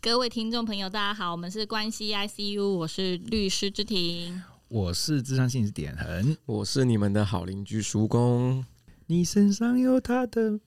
[0.00, 8.64] 各位听众朋友，大家好，我们是关系 ICU，我是律师之庭，我是智商心理师点恒，我是你们的好邻居叔公。
[9.06, 10.60] 你身上有他的，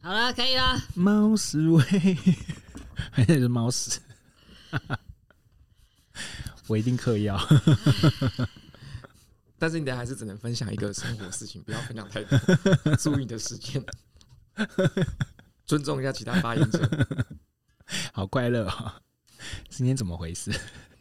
[0.00, 0.80] 好了，可以了。
[0.94, 1.82] 猫屎味，
[3.12, 4.00] 还是猫屎？
[6.68, 7.38] 我一定嗑药。
[9.60, 13.84] 但是你等下还是只能分享一个生活事情，不要分享太多，注意你的时间，
[15.66, 16.80] 尊重一下其他发言者。
[18.12, 19.00] 好快乐啊！
[19.68, 20.52] 今天怎么回事？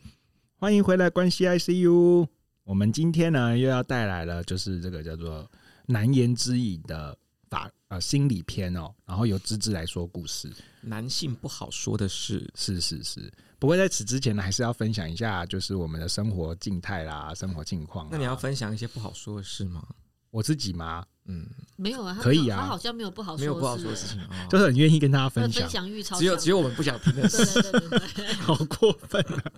[0.58, 2.27] 欢迎回来关系 ICU。
[2.63, 5.50] 我们今天呢又要带来了，就是这个叫做
[5.86, 7.18] 难言之隐的
[7.50, 8.94] 法呃心理篇哦。
[9.05, 10.52] 然后由芝芝来说故事。
[10.82, 13.32] 男性不好说的事，是是是。
[13.60, 18.08] 不过在此之前呢，还是要分享一下，就是我们的生活静态啦，生活近况。
[18.12, 19.85] 那你要分享一些不好说的事吗？
[20.30, 21.05] 我自己吗？
[21.30, 21.45] 嗯，
[21.76, 25.62] 没有啊，可以啊，他好像没有不好说，没有不好说的事情， 就是很愿意跟大家分享。
[25.63, 27.44] 分享欲超，只有只有我们不想听的事，
[28.40, 29.52] 好过分啊！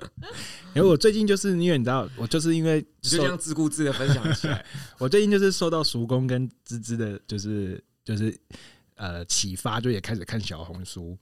[0.75, 4.65] 因为我最近就是因为你知道，我就是因为就这样自顾自的分享起来。
[4.97, 8.35] 我最近就是受到叔公跟芝芝的，就是就是
[8.95, 11.15] 呃启发，就也开始看小红书。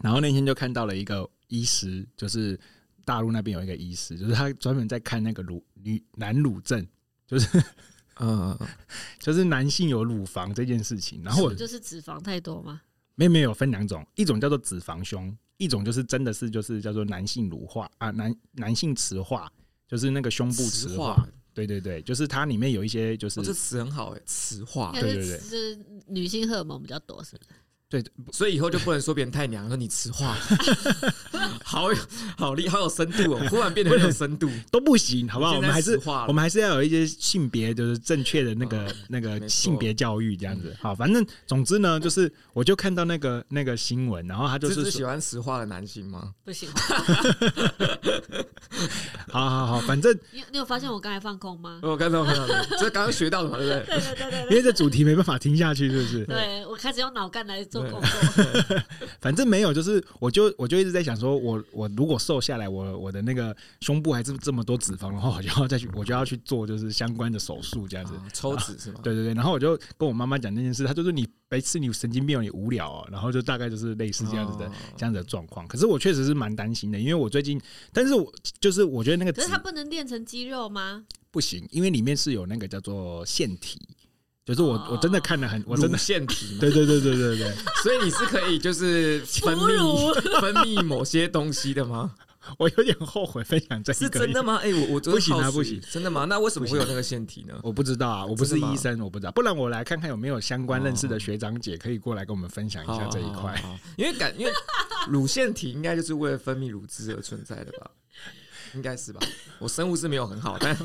[0.00, 2.58] 然后那天就看到了一个医师，就是
[3.04, 6.86] 大陆那边有一个医师，就是他专门在看那个乳女男乳症，
[7.26, 7.48] 就是。
[8.20, 8.58] 嗯，
[9.18, 12.80] 就是男性有乳房这件事情，然后我就是脂肪太多吗？
[13.14, 19.50] 没有没有，分两种，一种叫做脂肪胸，一种就是真的是就是叫做男性乳化啊，男男性雌化，
[19.86, 21.28] 就是那个胸部雌化，雌化。
[21.54, 27.50] 对对对，就是它里面有一些就是、哦、这词很好哎，雌化，对对对，是女性荷尔蒙比较多，是不是？
[27.92, 30.34] 对，所以以后就不能说别人太娘，说你雌化，
[31.62, 31.98] 好有
[32.38, 33.46] 好厉害，好有深度哦！
[33.50, 35.56] 忽然变得很有深度都不行，好不好？
[35.56, 40.74] 我们还是我们还是要有一些性别就是正确的那个、哦、那个性别教育这样子。
[40.80, 46.32] 好，反正总之呢，就是我就看到那个那个新闻，然后他就是，是喜欢雌化的男性吗？
[46.46, 46.74] 不喜欢。
[49.28, 51.78] 好好好，反正你你有发现我刚才放空吗？
[51.82, 53.84] 我刚才放空，这刚刚学到的嘛，对不对？
[53.84, 56.24] 对对对对，因为这主题没办法听下去，是不是？
[56.24, 57.81] 对，我开始用脑干来做。
[59.20, 69.00] 反正没有，就是我就我就一直在想说，我我如果瘦下来，我我的那个胸部还是这么多脂肪的话，我就要再去，我就要去做就是相关的手术这样子，抽脂是吗？
[69.02, 75.66] 对对对，然后我就跟我妈妈讲那件事，她就说你白痴你神经病，你无聊啊，然后就大概就是类似这样子的这样子的状况。
[75.68, 77.60] 可是我确实是蛮担心的，因为我最近，
[77.92, 81.04] 但是我就是我觉得那个，可是它不能练成肌肉吗？
[81.30, 83.80] 不行，因为里面是有那个叫做腺体。
[84.44, 92.12] 就是我，我真的看得很，我真的腺体， 对对对对对对， 所以你是可以就是分泌分泌某些东西的吗？
[92.58, 94.56] 我有点后悔分享这个，是真的吗？
[94.64, 96.24] 哎，我我不行啊，不行，真的吗？
[96.24, 97.54] 那为什么会有那个腺体呢？
[97.62, 99.30] 我不知道啊，我不是医生，我不知道。
[99.30, 103.54] 不然我来看看有没有相关认识的学长姐可以过来跟我们分享一下这一块。
[103.96, 104.52] 因为感因为
[105.06, 107.88] 乳腺体应该就是为了分泌乳汁而存在的吧？
[108.74, 109.20] 应该是吧？
[109.60, 110.76] 我生物是没有很好，但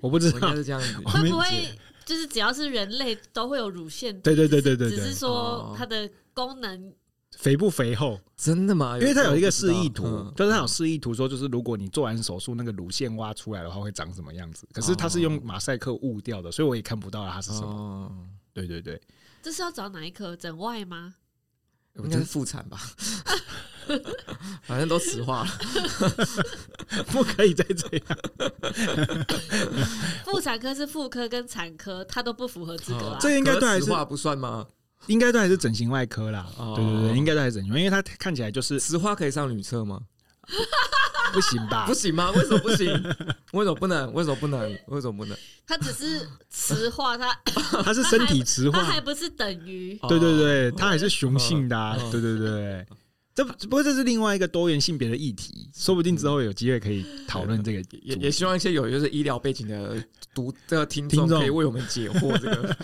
[0.00, 1.78] 我不知道应该是这样子，会不会？
[2.04, 6.92] 就是只要是人类都会有乳腺，对对对对对，只是说它的功能
[7.36, 8.98] 肥不肥厚，真的吗？
[8.98, 14.66] 因为它有一个示意图，就是它有示意图说，就是如果你做完手术，那个乳腺挖出来的话会长什么样子。
[14.72, 18.10] 可是它是用马赛克雾掉的，所以我也看不到它是什么。
[18.52, 19.00] 对对对，
[19.42, 20.36] 这是要找哪一科？
[20.36, 21.14] 整外吗？
[21.96, 22.80] 应该是妇产吧。
[24.62, 25.50] 反正都实话了，
[27.12, 28.04] 不可以再这样。
[30.24, 33.18] 妇产科是妇科跟产科，它都不符合资格啊。
[33.20, 34.66] 这应该都还是实话不算吗？
[35.06, 36.46] 应该都还是整形外科啦。
[36.74, 40.00] 对对对，应该都还是整形，因为它看起来就是实话可以上女厕吗？
[41.32, 41.86] 不行吧？
[41.86, 42.30] 不行吗？
[42.30, 42.86] 为什么不行？
[43.52, 44.12] 为什么不能？
[44.12, 44.60] 为什么不能？
[44.86, 45.36] 为什么不能？
[45.66, 47.34] 它只是雌化，它
[47.82, 49.98] 它是身体雌化，它还不是等于。
[50.08, 51.98] 对对对，它还是雄性的。
[52.10, 52.86] 对对对。
[53.34, 57.82] 这不过这是另外一个多元性别的议题，说不定之后有机会可以讨论这个。
[58.02, 60.00] 也也希望一些有就是医疗背景的
[60.32, 62.76] 读这个听众可以为我们解惑这个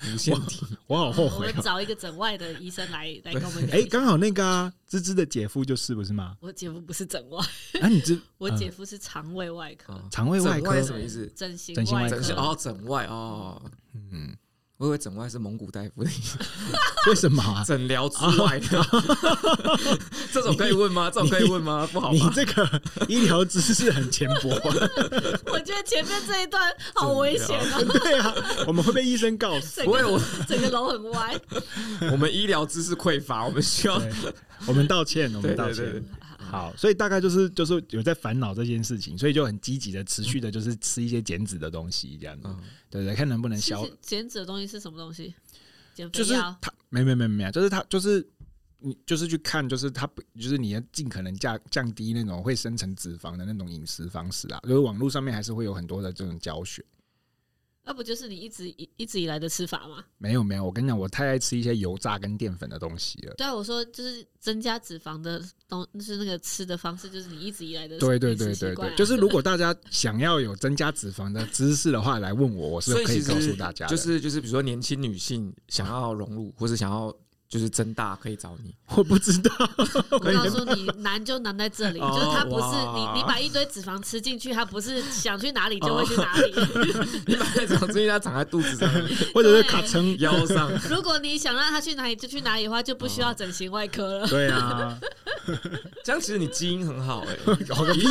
[0.00, 0.66] 乳腺体。
[0.88, 3.68] 我好后悔，我们找一个整外的医生来来跟我们。
[3.70, 6.36] 哎，刚好那个啊，芝芝的姐夫就是不是吗？
[6.40, 7.38] 我姐夫不是整外，
[7.80, 9.94] 啊，你知 我姐夫是肠胃外科。
[10.10, 11.30] 肠胃外科什么意思？
[11.36, 13.62] 整形整形外科哦，整外哦，
[13.94, 14.34] 嗯。
[14.82, 16.36] 我以为整外是蒙古大夫的意思，
[17.06, 17.62] 为什么啊？
[17.64, 18.84] 诊疗之外的，
[20.32, 21.08] 这种可以问吗？
[21.08, 21.88] 这种可以问吗？
[21.92, 24.50] 不好，你这个医疗知识很浅薄。
[25.46, 26.60] 我觉得前面这一段
[26.96, 27.84] 好危险哦。
[28.00, 28.34] 对啊，
[28.66, 29.84] 我们会被医生告死。
[29.84, 31.40] 不会，我整个楼很歪。
[32.10, 34.02] 我们医疗知识匮乏，我们需要，
[34.66, 36.04] 我们道歉，我们道歉。
[36.52, 42.58] 好，所以大概就是就是有在烦恼这件事情，所以就很积极的持续的，就是吃一些减脂的东西，这样子，嗯、
[42.90, 43.88] 对，对对，看能不能消。
[44.02, 45.34] 减脂的东西是什么东西？
[45.94, 46.12] 减肥？
[46.12, 48.24] 就是他没没没没，就是他就是
[48.80, 50.06] 你就是去看，就是它
[50.38, 56.84] 就是你要尽可能降降低那种会生成脂肪的那种饮食方式啊，就是网络上面还是会有很多的这种教学。
[57.84, 60.04] 那不就是你一直一一直以来的吃法吗？
[60.18, 63.34] 没有没有，我跟你讲，我太爱吃一些油炸跟淀粉的东西了。
[63.36, 67.98] 对啊，我说就是增加脂肪的东，就是那个吃的方式，就是你一直以来的、啊。
[67.98, 73.86] 对对对对对，就是如果大家想要有增加脂肪的知识的话，来问我，我是可以告诉大家。
[73.86, 77.14] 就是就是，比如说年轻女性想要融入，或是想要。
[77.52, 79.50] 就是增大可以找你，我不知道。
[80.08, 86.50] 我告诉你，难就难在这里，就是它不是你，你把一堆脂肪吃进去，它不是想去哪里就会去哪里。
[87.28, 88.90] 你把脂肪吃进去，它长在肚子上，
[89.34, 90.72] 或者是卡成腰上。
[90.88, 94.26] 如果你想让它去哪里就去哪里的话，就不需要整形外科了。
[94.28, 94.98] 对啊，
[96.02, 97.36] 这样其实你基因很好哎，
[97.76, 98.06] 好个屁，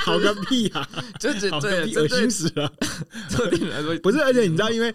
[0.00, 0.88] 好个屁啊！
[1.20, 2.66] 就是对，恶心死了。
[4.02, 4.94] 不是，而且你知道，因为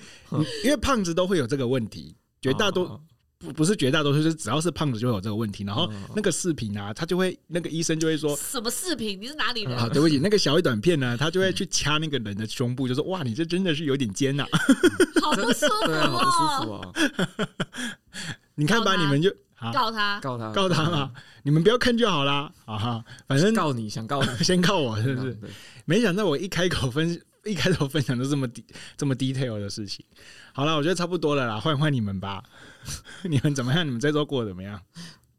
[0.63, 3.00] 因为胖子都会有这个问题，绝大多。
[3.44, 5.63] 不不是绝大多数，就是只要是胖子就会有这个问题。
[5.63, 9.19] 然后那个视频啊，他就会那个医生就会说什么视频？
[9.22, 9.78] 你是哪里人？
[9.78, 14.45] 啊，对不起，那个小一短片呢，他就会去掐那个人的胸部，就说哇，你这真的是有点尖呐，
[15.22, 17.50] 好不舒服，对啊，好不舒服啊！
[18.56, 19.30] 你看吧，你们就
[19.74, 21.12] 告他，告他，告他嘛，
[21.44, 22.51] 你们不要看就好啦。
[22.66, 25.38] 啊哈，反正告你想告你， 先告我，是不是？
[25.86, 30.06] 没想到我一开口分一开头分享都这么低这么 detail 的事情。
[30.54, 32.44] 好了，我觉得差不多了啦，换换你们吧。
[33.24, 33.86] 你们怎么样？
[33.86, 34.81] 你们这周过得怎么样？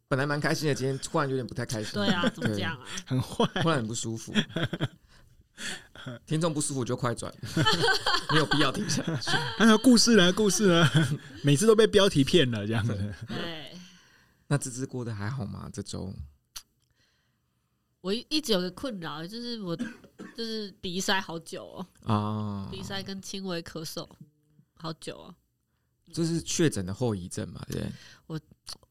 [0.09, 1.93] 本来蛮开心的，今天突然有点不太开心。
[1.95, 2.87] 对啊，怎么这样啊？
[3.07, 4.35] 很坏，突然很不舒服。
[6.27, 7.33] 听众不舒服就快转，
[8.31, 9.31] 没有必要停下去。
[9.57, 10.31] 还有故事呢？
[10.33, 10.91] 故事呢？
[11.43, 12.95] 每次都被标题骗了，这样子。
[13.29, 13.71] 对。
[14.49, 15.71] 那芝芝过得还好吗？
[15.73, 16.15] 这周？
[18.05, 21.87] 我一直有个困扰，就是我就是鼻塞好久哦。
[22.05, 22.69] 啊。
[22.71, 24.07] 鼻塞跟轻微咳嗽，
[24.75, 25.35] 好久哦。
[26.13, 27.65] 这是确诊的后遗症嘛？
[27.71, 27.91] 对，
[28.27, 28.39] 我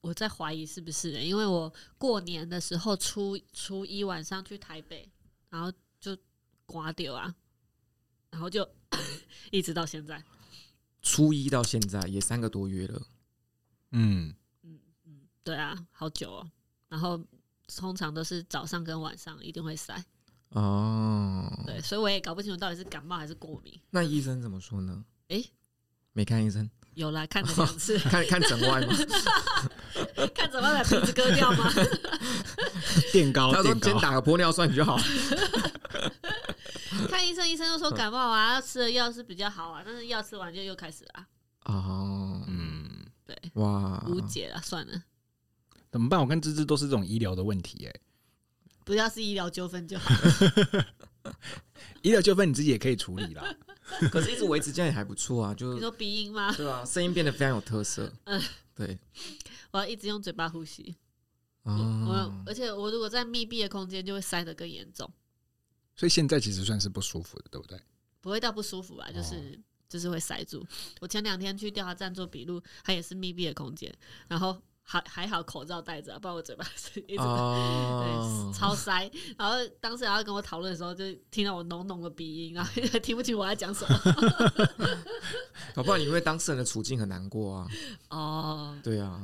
[0.01, 5.07] 我在怀疑是不是，因为我过年的时候初初一晚上去台北，
[5.47, 6.17] 然后就
[6.65, 7.35] 刮掉啊，
[8.31, 8.67] 然后就
[9.53, 10.23] 一直到现在，
[11.03, 12.99] 初一到现在也三个多月了，
[13.91, 14.33] 嗯
[14.63, 16.51] 嗯嗯，对啊，好久哦。
[16.89, 17.23] 然后
[17.77, 20.03] 通常都是早上跟晚上一定会塞
[20.49, 23.73] 哦，对，所以我也搞不清楚到底是感冒还是过敏。
[23.89, 25.03] 那医生怎么说呢？
[25.29, 25.51] 诶、欸，
[26.13, 26.69] 没看医生。
[26.93, 28.93] 有来看了两次， 看看诊外吗？
[30.35, 31.67] 看整外把鼻子割掉吗？
[33.11, 34.95] 垫高，他说先打个玻尿酸就好。
[37.09, 41.25] 看医生，医生又说感冒啊，要吃的药是比较好啊，但是药吃完就又开始了。
[41.65, 42.87] 哦，嗯，
[43.25, 45.01] 对，哇，无解了，算了，
[45.93, 46.19] 怎么办？
[46.19, 47.93] 我跟芝芝都是这种医疗的问题，哎，
[48.83, 50.11] 不要是医疗纠纷就好。
[52.01, 53.55] 医疗纠纷你自己也可以处理啦。
[54.11, 55.53] 可是，一直维持这样也还不错啊。
[55.53, 56.51] 就你说鼻音吗？
[56.53, 58.11] 对啊，声音变得非常有特色。
[58.25, 58.41] 嗯，
[58.73, 58.97] 对。
[59.69, 60.95] 我要一直用嘴巴呼吸。
[61.61, 62.07] 哦。
[62.09, 65.07] 我而且我如果在密闭的空间，就会塞得更严重。
[65.95, 67.79] 所以现在其实算是不舒服的，对不对？
[68.19, 69.11] 不会到不舒服吧？
[69.11, 70.65] 就是就是会塞住。
[71.01, 73.93] 我前两天去调查站做笔录，它也是密闭的空间，
[74.27, 74.59] 然后。
[74.85, 78.03] 还还好，口罩戴着，不然我嘴巴是一直、oh.
[78.53, 79.09] 对超塞。
[79.37, 83.99] 然后当时还要跟我讨论的时候，就听到我浓浓的鼻音，然后听不清我在讲什么。
[85.73, 87.67] 搞不好你因为当事人的处境很难过啊。
[88.09, 88.83] 哦，oh.
[88.83, 89.19] 对啊，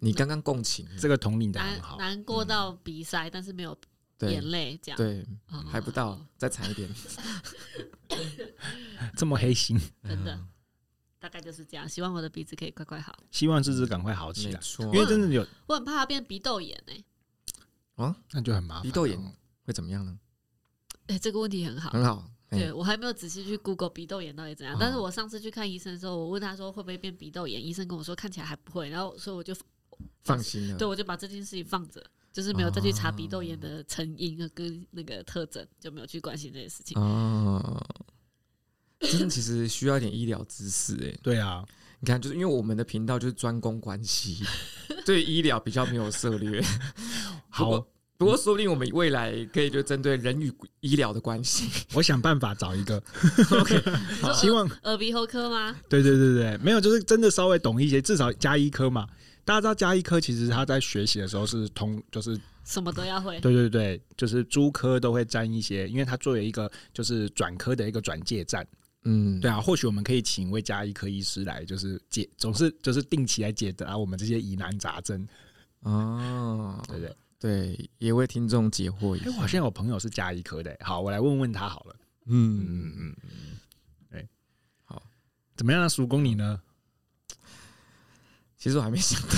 [0.00, 3.76] 你刚刚共情，这个同理的很好，难过到鼻塞，嗯、但是没有
[4.20, 5.24] 眼泪，这样对，
[5.70, 6.90] 还不到，再惨一点，
[9.16, 10.38] 这么黑心，真的。
[11.18, 13.14] 大概就是这样，希望我的鼻子可以快快好。
[13.30, 14.60] 希望芝芝赶快好起来，
[14.92, 17.04] 因为真的有，我很怕它变鼻窦炎哎。
[17.96, 18.82] 啊，那就很麻烦。
[18.84, 19.18] 鼻窦炎
[19.64, 20.18] 会怎么样呢？
[21.06, 22.24] 哎、欸，这个问题很好，很好。
[22.50, 29.54] 对，我还没有仔细去 Google 鼻窦炎到底怎样，哦、但是我上次去看医生的时候，我问他说会不会变鼻窦炎，医生跟我说看起来还不会，然后所以我就
[30.22, 30.78] 放心了。
[30.78, 36.98] 对，我就把这件事情放着，就是没有再去查鼻窦炎的成因跟那个特征，就没有去关心这件事情。
[36.98, 37.86] 哦，
[39.00, 41.18] 真的其实需要一点医疗知识哎。
[41.22, 41.64] 对啊。
[42.00, 44.44] 你看，就是因为我们的频道就是专攻关系，
[45.04, 46.62] 对医疗比较没有涉猎。
[47.48, 47.84] 好，
[48.16, 53.02] 不过说不定我们未来可以就针对人与医疗的关系， 我想办法找一个。
[53.50, 53.80] OK，
[54.20, 55.76] 好希望耳鼻喉科吗？
[55.88, 59.04] 对对对对，没有，就是真的稍微懂一些，至少加医科嘛。
[59.44, 63.40] 大家知道加医科其实他在学习的时候是通，就是什么都要会。
[63.40, 68.64] 对对对，就是诸科都会沾一些，因为他作为一个就是转科的一个转介站。
[69.04, 75.26] 嗯，对啊，或许我们可以请一位家医科医师来，就是解，总是就是定期来解答我们这些疑难杂症。
[75.80, 77.16] 哦， 对不对？
[77.40, 79.26] 对，也为听众解惑一下。
[79.26, 81.96] 哎，我好像有朋友是家医科的，好，我来问问他好了。
[82.26, 83.58] 嗯嗯嗯嗯，
[84.10, 84.28] 哎，
[84.84, 85.02] 好，
[85.56, 85.88] 怎么样啊？
[85.88, 86.60] 叔公你呢？
[88.58, 89.28] 其实我还没想到。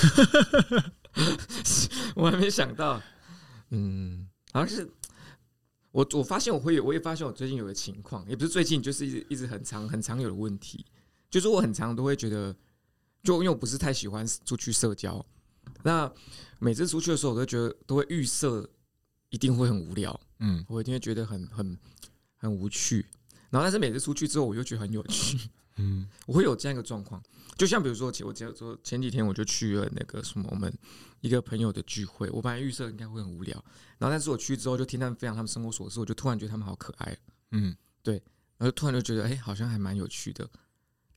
[2.16, 3.00] 我还没想到，
[3.70, 4.90] 嗯，好像是
[5.92, 10.84] 我我发现我会有，我也发现我最近有个情况，也不是最近，就是一直一直很常很常有的问题，
[11.28, 12.54] 就是我很常都会觉得，
[13.22, 15.24] 就因为我不是太喜欢出去社交，
[15.82, 16.10] 那
[16.58, 18.68] 每次出去的时候，我都觉得都会预设
[19.30, 21.76] 一定会很无聊，嗯，我一定会觉得很很
[22.36, 23.04] 很无趣，
[23.50, 27.20] 然后但是每次出去之后，我又觉得很有趣，嗯， 我会有这样一个状况。
[27.60, 30.72] 就像比如说，前我前说前几天我就去了那个什么我们
[31.20, 33.52] 一个朋友的聚会，我本来预设应该会很无聊，
[33.98, 37.14] 然后但是我去之后就听他们分享他们生活琐事，我就突然觉得他们好可爱，
[37.50, 38.14] 嗯，对，
[38.56, 40.48] 然后突然就觉得哎、欸，好像还蛮有趣的。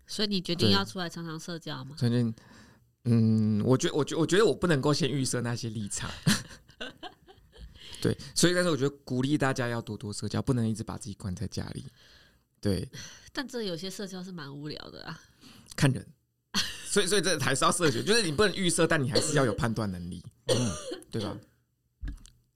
[0.05, 1.95] 所以你决定要出来常常社交吗？
[1.97, 2.35] 曾经，
[3.05, 6.11] 嗯，我觉得我觉我觉得我不能够先预设那些立场，
[8.03, 11.85] 对，所以但是我觉得鼓励大家要多多社交，不能一直把自己关在家里，
[12.59, 12.89] 对。
[13.31, 15.17] 但这有些社交是蛮无聊的啊，
[15.77, 16.05] 看人。
[16.93, 20.71] 所以，所以这还是要设局，就是你不能预设，但你还是要有判断能力，嗯，
[21.09, 21.35] 对吧？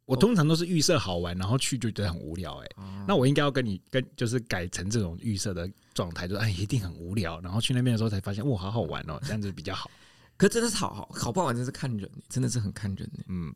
[0.06, 2.70] 我通常都是预设好玩，然后去就觉得很无聊，哎，
[3.08, 9.90] 那我应该要跟你跟就是改成这种预设的状态，就是哎一定很无聊，然后去那边的时候才发现哇好好玩哦，这样子比较好。
[10.38, 13.52] 可真的是好好好不好玩，真是看人，真的是很看人，嗯。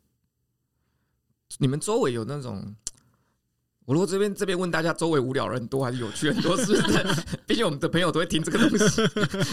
[1.58, 2.74] 你们周围有那种？
[3.84, 6.56] 我如果这边这边问大家，周围无聊人多还是有趣很多？
[6.56, 7.22] 是不是？
[7.46, 9.02] 毕竟我们的朋友都会听这个东西，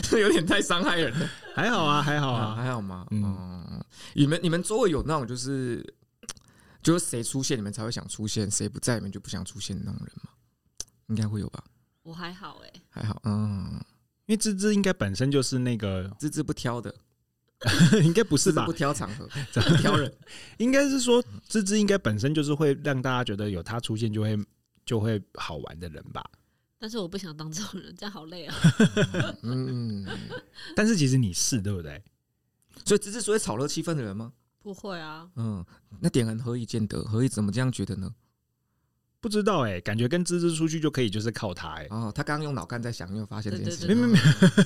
[0.04, 1.30] 这 有点太伤害人了。
[1.56, 3.06] 还好啊，还好啊，还好吗？
[3.12, 3.84] 嗯，
[4.14, 5.84] 你们你们周围有那种就是，
[6.84, 10.30] 就是谁出现你们才会想出现，谁不在你们就不想出现的那种人吗？
[11.08, 11.64] 应该会有吧？
[12.04, 13.84] 我还好哎，还好，嗯，
[14.28, 16.94] 因为芝芝应该本身就是那个芝芝不挑的。
[18.04, 18.66] 应该不是吧？
[18.66, 20.12] 不挑场合， 怎么挑人？
[20.58, 24.38] 应该是说，芝芝应该本身就是会让大家觉得有他出现就会
[24.86, 26.24] 就会好玩的人吧。
[26.78, 28.56] 但是我不想当这种人，这样好累啊。
[29.44, 30.06] 嗯，
[30.76, 32.02] 但是其实你是对不对？
[32.86, 34.32] 所以芝芝是会炒热气氛的人吗？
[34.62, 35.30] 不会啊。
[35.36, 35.66] 嗯，
[36.00, 37.04] 那点人何以见得？
[37.04, 38.14] 何以怎么这样觉得呢？
[39.22, 41.88] 不知道哎、欸，感觉跟芝芝出去就可以，就是靠他哎、欸。
[41.90, 43.86] 哦，他刚刚用脑干在想，你有发现这件事？
[43.88, 44.18] 没没没，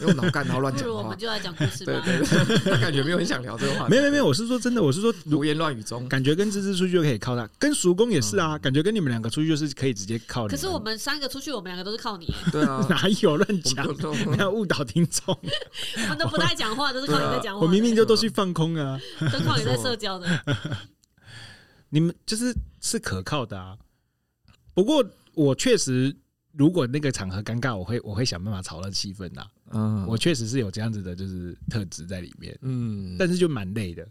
[0.01, 0.83] 用脑干然后乱讲。
[0.83, 1.99] 不如我们就来讲故事吧。
[2.05, 3.89] 对对对，他感觉没有很想聊这个话题。
[3.89, 10.49] 没没没，我是说真的，我是说胡言乱语中，感觉跟芝芝出去就可以靠他，跟叔公也是啊，感觉跟你们两个出去就是可以直接靠你。
[10.49, 12.31] 可是我们三个出去，我们两个都是靠你。
[12.51, 13.87] 对啊， 哪有乱讲？
[13.95, 15.35] 不 要误导听众。
[16.03, 17.65] 我们都不太讲话，都是靠你在讲话。
[17.65, 18.99] 我明明就都去放空啊，
[19.31, 20.27] 都靠你在社交的。
[21.89, 23.77] 你们就是是可靠的啊，
[24.73, 25.03] 不过。
[25.35, 26.15] 我确实，
[26.51, 29.43] 如果那个场合尴尬，我会我会想办法炒热气氛呐。
[29.71, 32.55] 嗯，我确实是有这样子的，就是特质在里面。
[32.61, 34.07] 嗯，但是就蛮累的。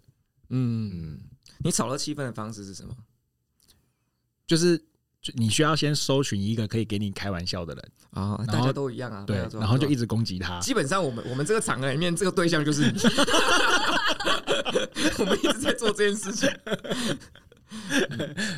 [0.49, 1.16] 嗯，
[1.59, 2.92] 你炒热气氛的方式是什么？
[4.49, 4.83] 就是
[5.35, 9.23] 你需要先搜寻一个可以给你开玩笑的人啊，大家都一样啊。
[9.25, 10.59] 对，然后就一直攻击他。
[10.59, 12.99] 基本上，我们我们这个场合里面，这个对象就是你。
[15.21, 16.50] 我们一直在做这件事情。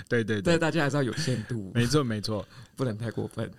[0.08, 1.70] 对对对，但大家还是要有限度。
[1.74, 3.50] 没错没错，不能太过分。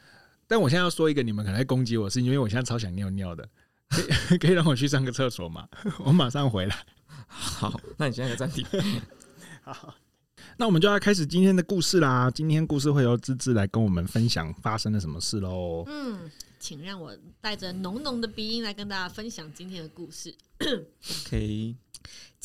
[0.48, 3.48] 但我现在要说一个你们可能会攻击我，是因为我现在超想尿尿的，
[3.90, 5.68] 可 以可以让我去上个厕所吗？
[6.06, 6.86] 我马上回来。
[7.28, 8.66] 好，那你现在就暂停。
[9.64, 9.96] 好，
[10.58, 12.30] 那我们就要开始今天的故事啦。
[12.30, 15.84] 今天故事会由芝芝来跟我们分享发生了什么事喽。
[15.88, 20.36] 嗯，请让我带着浓浓的鼻音来跟大家分享今天的故事。
[21.26, 21.76] OK。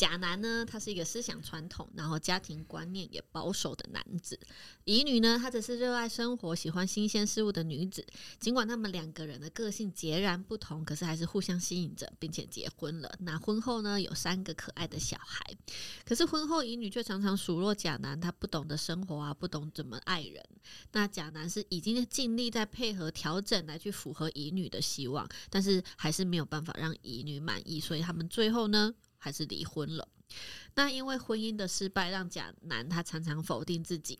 [0.00, 4.40] 甲男呢，他是一个思想传统，然后家庭观念也保守的男子。
[4.84, 8.02] 乙女呢，她则是热爱生活、喜欢新鲜事物的女子。
[8.38, 13.14] 尽管他们两个人的个性截然不同，可是还是互相吸引着，并且结婚了。
[13.18, 15.44] 那婚后呢，有三个可爱的小孩。
[16.02, 20.42] 可是婚后，乙女却常常数落甲男，他不懂得生活啊，不懂怎么爱人。
[20.92, 30.08] 那甲男是已经尽力在配合调整来去符合乙女的希望，但是还是没有办法让乙女满意，所以他们最后呢，还是离婚了。
[30.74, 34.18] 那因为婚姻的失败，让贾男他常常否定自己，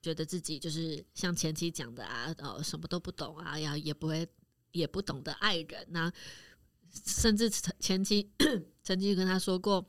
[0.00, 4.26] 觉得自己就是像前妻讲的啊，呃，什么都不懂啊，呀，也不会，
[4.72, 6.10] 也不懂得爱人呐、
[6.92, 8.32] 甚至前妻
[8.82, 9.84] 曾经跟他说过，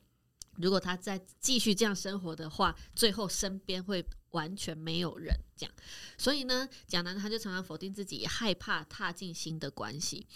[0.56, 5.34] 如果他再继续这样生活的话，最后身边会完全没有人。
[5.56, 5.74] 这样，
[6.16, 10.26] 所以呢，贾男他就常常否定自己，害怕踏进新的关系。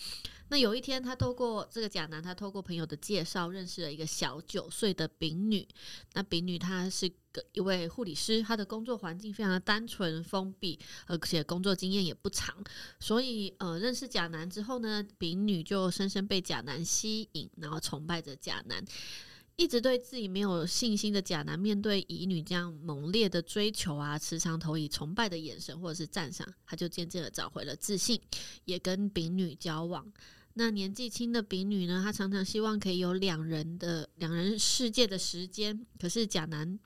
[0.48, 5.66] 那有一天，他透过这个贾男，他透过朋友的介绍，认识了一个小九岁的丙女。
[6.12, 12.62] 那丙女她是个一位护理师，她的工作环境非常的单纯封闭，而且工作经验也不长。
[13.00, 18.84] 所以，呃，认识贾男之后呢，丙女就深深被贾男吸引，然后崇拜着贾男。
[19.56, 28.20] 一直对自己没有信心的甲男，面对乙女这样猛烈的追求啊，时常投以崇拜的眼神或者是赞赏，他就渐渐的找回了自信，
[28.64, 30.12] 也跟丙女交往。
[30.54, 36.78] 那年纪轻的丙女呢，她常常希望可以有两人的两人世界的时间，可是甲男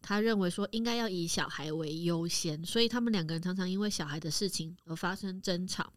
[0.00, 5.92] 他认为说应该要以小孩为优先，所以他们两个人常常因为小孩的事情而发生争吵。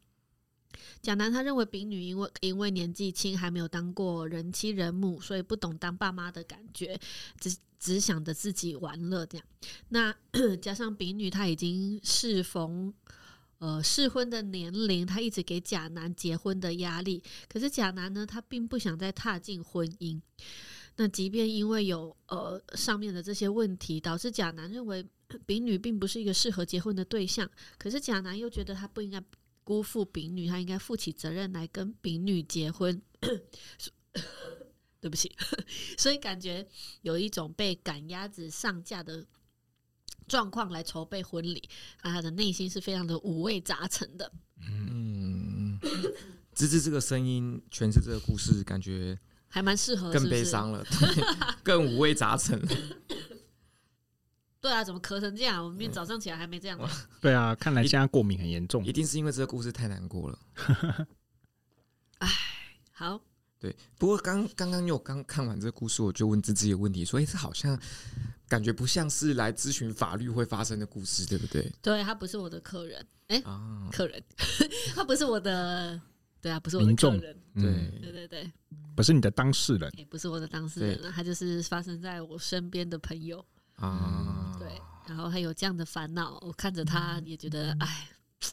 [1.01, 6.99] 甲男他认为丙女因为因为年纪轻还没有当过人妻人母，所以不懂当爸妈的感觉，
[7.39, 9.45] 只只想着自己玩乐这样。
[9.89, 10.15] 那
[10.61, 12.93] 加上丙女她已经适逢
[13.59, 17.21] 呃适婚的年龄，她一直给甲男结婚的压力。
[17.47, 20.19] 可是甲男呢，他并不想再踏进婚姻。
[20.95, 25.05] 那即便因为有呃上面的这些问题，导致甲男认为
[25.45, 29.23] 丙女并不是一个适合结婚的对象，可是甲男又觉得他不应该。
[29.67, 33.01] 辜负丙女，他应该负起责任来跟丙女结婚。
[35.01, 35.35] 对不起，
[35.97, 36.65] 所以感觉
[37.01, 39.25] 有一种被赶鸭子上架的
[40.25, 41.69] 状况来筹备婚礼，
[41.99, 44.31] 啊，他的内心是非常的五味杂陈的。
[44.67, 45.77] 嗯，
[46.55, 49.19] 芝芝这个声音诠释这个故事，感觉
[49.49, 50.83] 还蛮适合，更悲伤了，
[51.61, 52.59] 更五味杂陈。
[54.67, 55.63] 对啊，怎么咳成这样？
[55.63, 56.77] 我明天早上起来还没这样。
[57.21, 60.39] 对啊，看来现在过敏很严重，一定是因为这个故事太难过了。
[62.19, 62.27] 哎，
[62.91, 63.21] 好。
[63.59, 67.79] 对，不过刚刚刚又刚看完这个故事，我就问自己一个问题，所以这好像
[68.49, 71.71] 感觉不像是来咨询法律会发生的故事，对不对？
[71.81, 74.21] 对，他不是我的客人，哎、啊，客人，
[74.93, 75.99] 他不是我的，
[76.41, 77.63] 对啊，不是我的客人，嗯、
[78.01, 78.51] 对对对对，
[78.95, 83.43] 不是你的当事人，也不是我的当事人，他就是发生在我身边的朋友。
[83.77, 88.09] 啊、嗯，对，然后还有这样的烦恼，我看着他也觉得，哎，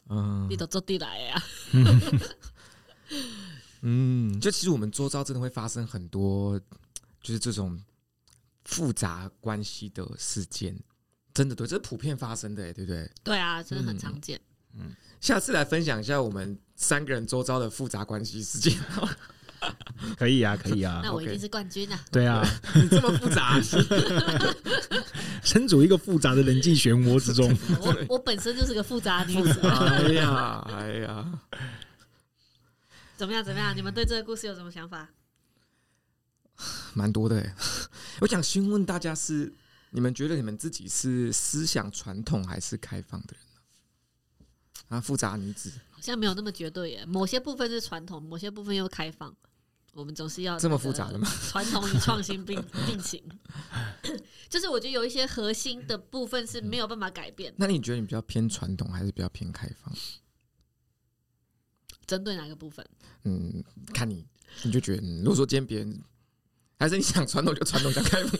[0.09, 1.43] 嗯，你都做地来呀，
[3.81, 6.59] 嗯，就其实我们周遭真的会发生很多，
[7.21, 7.79] 就是这种
[8.63, 10.79] 复杂关系的事件，
[11.33, 13.11] 真的对，这是普遍发生的，对不对？
[13.23, 14.39] 对啊，真的很常见。
[14.73, 18.77] 嗯，下次来分享一下我们三个人周遭的复杂关系事件。
[20.17, 21.01] 可以啊，可以啊。
[21.03, 21.99] 那我一定是冠军啊！
[22.11, 22.41] 对啊，
[22.75, 23.59] 你这么复杂，
[25.43, 27.55] 身处一个复杂的人际漩涡之中。
[27.81, 29.59] 我我本身就是个复杂女子。
[29.61, 31.39] 哎呀，哎呀，
[33.17, 33.43] 怎么样？
[33.43, 33.75] 怎么样？
[33.75, 35.09] 你们对这个故事有什么想法？
[36.93, 37.55] 蛮多的哎。
[38.21, 39.53] 我想询问大家是：
[39.89, 43.41] 你们觉得你们自己是思想传统还是开放的人
[44.89, 44.97] 呢？
[44.97, 47.05] 啊，复杂女子好像没有那么绝对耶。
[47.05, 49.35] 某些部分是传统，某些部分又开放。
[49.95, 51.25] 我们总是要这么复杂的吗？
[51.49, 53.23] 传统与创新并 并行，
[54.49, 57.53] 就是我觉得有一些核心的部分是没有办法改变。
[57.55, 59.95] 那你觉得你比较偏传统还是比较偏开放？
[62.05, 62.85] 针对哪个部分？
[63.23, 64.27] 嗯，看你，
[64.63, 66.03] 你就觉得，如果说今天别人，
[66.77, 68.31] 还是你想传统就传统，想开放，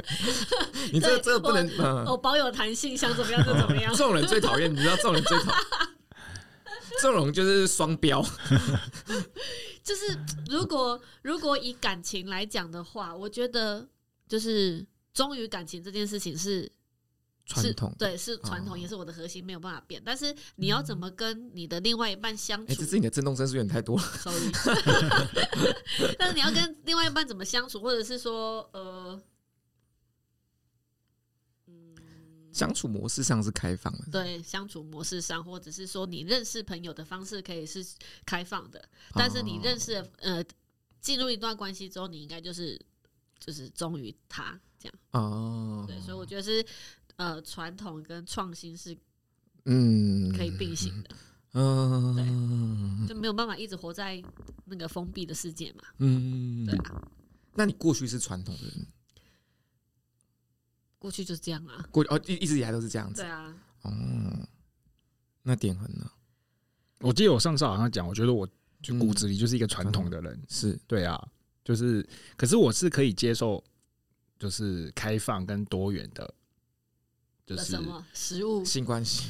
[0.90, 3.92] 你这个、这个不能，我，嗯、我保有弹性，想怎么样就怎么样。
[3.92, 5.60] 这种人最讨厌，你知道，这种人最讨厌，
[7.02, 8.24] 这种人就是双标。
[9.82, 10.18] 就是
[10.50, 13.86] 如果如果以感情来讲的话，我觉得
[14.28, 16.70] 就是忠于感情这件事情是
[17.46, 20.00] 传统，对，是传统，也是我的核心，没有办法变。
[20.04, 22.72] 但是你要怎么跟你的另外一半相处？
[22.72, 24.52] 哎，这是你的震动声是有点太多了， sorry。
[26.18, 29.20] 但是你要跟另外一半怎么相处，或者是说，呃。
[32.52, 37.84] 相处模式上是开放的，对，相处模式上，或者是说你认识朋友的方式可以是
[38.26, 38.84] 开放的，
[39.14, 40.44] 但是你认识呃
[41.00, 42.80] 进入一段关系之后，你应该就是
[43.38, 44.94] 就是忠于他这样。
[45.12, 46.64] 哦，对，所以我觉得是
[47.16, 48.96] 呃传统跟创新是
[49.64, 50.32] 嗯。
[50.36, 51.10] 可以并行的，
[51.52, 54.22] 嗯，对，就没有办法一直活在
[54.64, 57.06] 那个封闭的世界嘛，嗯，对啊，
[57.54, 58.86] 那你过去是传统的人？
[61.02, 63.22] 过去就是这样啊，过哦一一直以来都是这样子。
[63.22, 63.90] 对啊，哦，
[65.42, 66.08] 那点很呢？
[67.00, 68.48] 我记得我上次好像讲，我觉得我
[68.80, 71.20] 就骨子里就是一个传统的人，嗯、是对啊，
[71.64, 73.62] 就是，可是我是可以接受，
[74.38, 76.32] 就是开放跟多元的。
[77.44, 79.28] 就是什么食物性关系，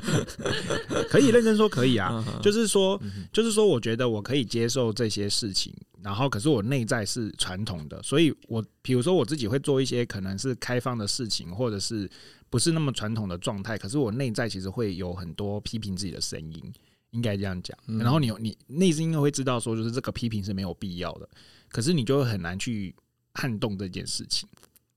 [1.08, 2.22] 可以认真说可以啊。
[2.42, 3.00] 就是说，
[3.32, 12.08] 就是说，我觉得我可以接受这些事情，然后可是我内在是传统的，所以我比如说我自己会做一些可能是开放的事情，或者是
[12.50, 16.72] 不是那么传统的状态，可是我内在其实会有很多批评自己的声音，
[17.12, 17.76] 应该这样讲。
[17.86, 21.26] 然后你你内心应该会知道说，就是这个批评是没有必要的，
[21.70, 22.94] 可是你就会很难去
[23.32, 24.46] 撼动这件事情，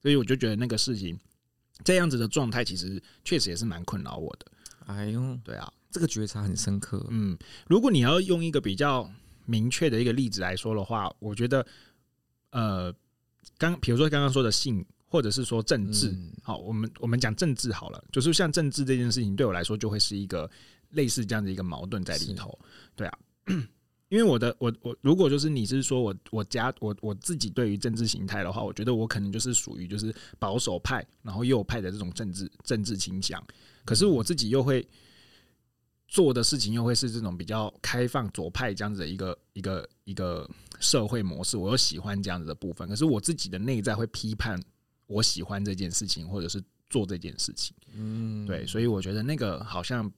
[0.02, 1.18] 所以我就觉得那个事情。
[1.84, 4.46] 这样子的状态，其实确实也是蛮困扰我的。
[4.86, 7.06] 哎呦，对啊，这个觉察很深刻。
[7.10, 9.10] 嗯，如果你要用一个比较
[9.46, 11.66] 明确的一个例子来说的话，我觉得，
[12.52, 12.94] 呃，
[13.58, 20.50] 刚比如说刚刚说的性，或者是说政治，嗯、好，我们我们讲政治好了，就是像政治这件事情，对我来说就会是一个
[20.92, 22.58] 类似这样的一个矛盾在里头。
[22.96, 23.18] 对啊，
[24.10, 33.44] 因为我的我我如果就是你是说我我家我我自己对于政治形态的话，我觉得我可能就是属于就是保守派，然后右派的这种政治政治倾向。
[33.84, 34.88] 可是我自己又会
[36.08, 40.48] 做的事情又会是这种比较开放左派这样子的一个一个一个
[40.80, 42.88] 社会模式，我又喜欢这样子的部分。
[42.88, 44.62] 可是我自己的内在会批判
[45.08, 47.76] 我喜欢这件事情，或者是做这件事情。
[47.94, 50.12] 嗯，对，所以我觉得那个好像。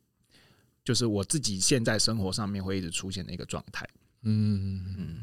[0.87, 3.85] 就是我自己现在生活上面会一直出现的一个状态。
[4.21, 5.17] 嗯嗯，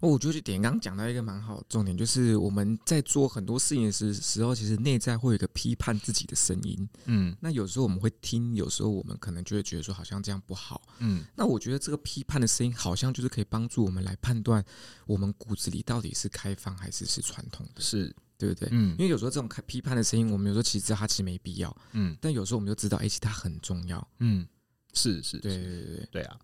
[0.00, 6.88] 我觉得这点刚刚讲到一个蛮好的重点，就是我们在做很多事情的时时候，其实内在会有一个批判自己的声音。
[7.04, 10.82] 嗯，那有时候我们会听，有时候我们可能就会觉得说好像这样不好。
[10.98, 14.64] 嗯，那我觉得这个批判的声音好像就是可以帮助我们来判断
[15.06, 17.80] 我们骨子里到底是开放还是是传统的。
[17.80, 18.12] 是。
[18.36, 18.68] 对不对？
[18.72, 24.46] 嗯，因为有时候这种开批判的声音，我们有时候其实知道它其实没必要，嗯，但有时候我们就知道，哎，其实它很重要，嗯，
[24.92, 26.38] 是是，对对对对，对啊，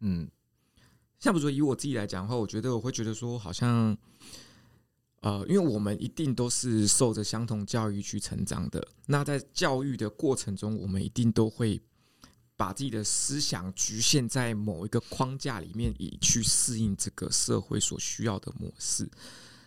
[0.00, 0.28] 嗯，
[1.20, 3.96] 像比如说以我自己来讲的话，我觉得我会觉得说，好像，
[5.20, 11.80] 呃，因为我们一定都是受着相同教育去成长的，那在教育的过程中，我们一定都会
[12.56, 19.08] 把自己的思想局限在某一个框架里面，以去适应这个社会所需要的模式，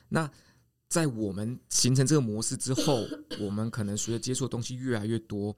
[0.10, 0.30] 那。
[0.92, 3.08] 在我们形成这个模式之后，
[3.40, 5.56] 我们可能随着接触的东西越来越多，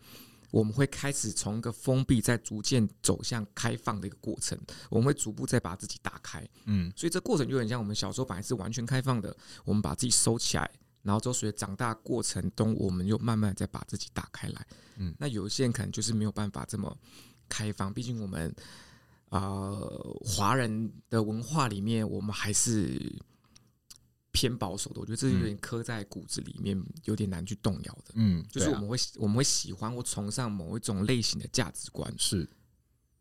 [0.51, 4.55] 我们会开始从一个封闭，再逐渐走向开放的一个过程。
[4.91, 10.69] 我们会逐步再把自己打开，嗯，所以这过程就很像我们小时候本来是完全开放的，我们把自己收起来，
[11.01, 14.67] 然后之后随着长大过程中，我们又慢慢再把自己打开来，
[14.97, 16.95] 嗯，那有一些人可能就是没有办法这么
[17.49, 18.55] 开放，毕竟我们
[19.29, 19.81] 啊
[20.23, 23.19] 华人的文化里面，我们还是。
[24.33, 28.13] 偏保守的，我觉得这是有点刻在骨子里面，有点难去动摇的。
[28.15, 32.13] 嗯，就是我们会我们会喜欢或崇尚某一种类型的价值观。
[32.17, 32.49] 是，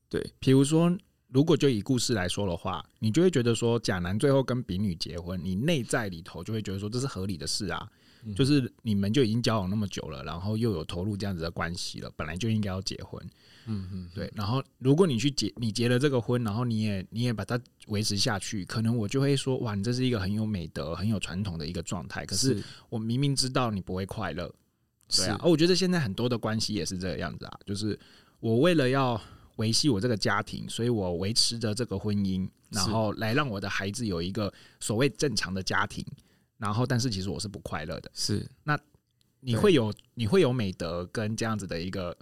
[0.09, 0.33] 对。
[0.40, 0.90] 比如说，
[1.29, 7.88] 如果就以故事来说的话，你就会觉得说，甲男最后跟丙女结婚，你内在里头就会觉得说，这是合理的事啊。
[8.37, 13.20] 就是你们就已经交往那么久了，然后又有投入这样子的关系了，本来就应该要结婚。
[13.66, 14.30] 嗯嗯，对。
[14.35, 22.26] 然后如果你去结，你结了这个婚，然后你也你也把它维持下去，可能我就会说，哇，你这是一个很有美德、很有传统的一个状态。
[22.26, 24.52] 可是我明明知道你不会快乐，
[25.08, 25.38] 对啊。
[25.42, 27.98] 而我觉得现在很多的关系也是这个样子啊，就是
[28.40, 29.20] 我为了要
[29.56, 36.04] 维系我这个家庭，所以我维持着这个婚姻，然后来让我的孩子有一个所谓正常的家庭。
[36.62, 38.09] 然后，但是其实我是不快乐的。
[38.14, 38.79] 是，那
[39.40, 42.16] 你会有你会有美德跟这样子的一个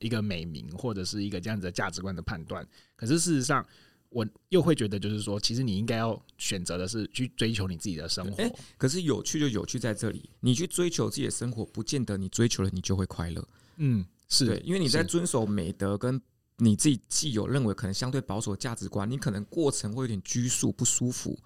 [0.00, 2.66] 一个美名，或者是一个这样子的价值观的判断。
[2.96, 3.64] 可是事实上，
[4.08, 8.44] 我又会觉得，就是说，其实你应该要选择的是去追求你自己的生活。
[8.76, 13.48] 可是有趣就有趣在这里，你去追求自己的生活，不见得你追求了你就会快乐。
[13.76, 16.20] 嗯，是对，因为你在遵守美德跟
[16.56, 21.38] 你自己既有认为可能相对保守的价值观，你可能过程会有点拘束不舒服。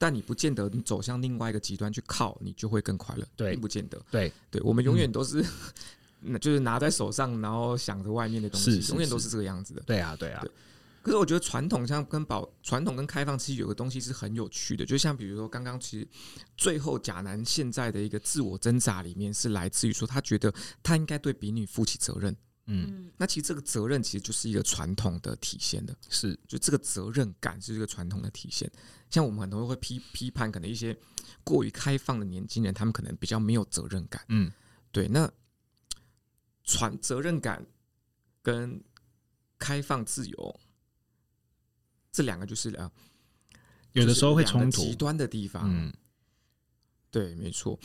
[0.00, 3.24] 但你不见得，你走向另外一个极端去靠，你就会更快乐。
[3.36, 4.00] 对，并不见得。
[4.10, 5.44] 对，对，我们永远都是，
[6.20, 9.82] 那、嗯、就是拿在手上，然后想着外面的东西，是是是永远都是这个样子的。
[9.82, 10.40] 对啊，对啊。
[10.40, 10.50] 对，
[11.02, 16.08] 可是我觉得传统像跟保传统跟开放，其实有个东西是很有趣的，就像比如说刚刚其实
[16.56, 20.50] 最后甲男现在的一个自我挣扎里面，是来自于说他觉得
[20.82, 22.34] 他应该对比女负起责任。
[22.66, 28.70] 嗯，那其实这个责任其实就是一个传统的体现的，是就这个责任感是一个传统的体现。
[29.10, 30.96] 像我们很多人会批批判，可能一些
[31.42, 34.24] 过于开放的年轻人，他们可能比较没有责任感。
[34.28, 34.52] 嗯，
[34.92, 35.08] 对。
[35.08, 35.28] 那
[36.62, 37.66] 传责任感
[38.40, 38.80] 跟
[39.58, 40.60] 开放自由
[42.12, 42.90] 这两个就是啊，
[43.92, 45.64] 有的时候会冲突，极端的地方。
[45.66, 45.92] 嗯，
[47.10, 47.76] 对，没错。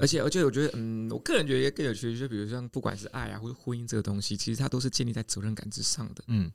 [0.00, 6.24] 而且，而且，我觉得，嗯，我个人觉得也更有趣，就比如像不管是爱啊，或者婚姻这个东西，其实它都是建立在责任感之上的。
[6.28, 6.50] 嗯，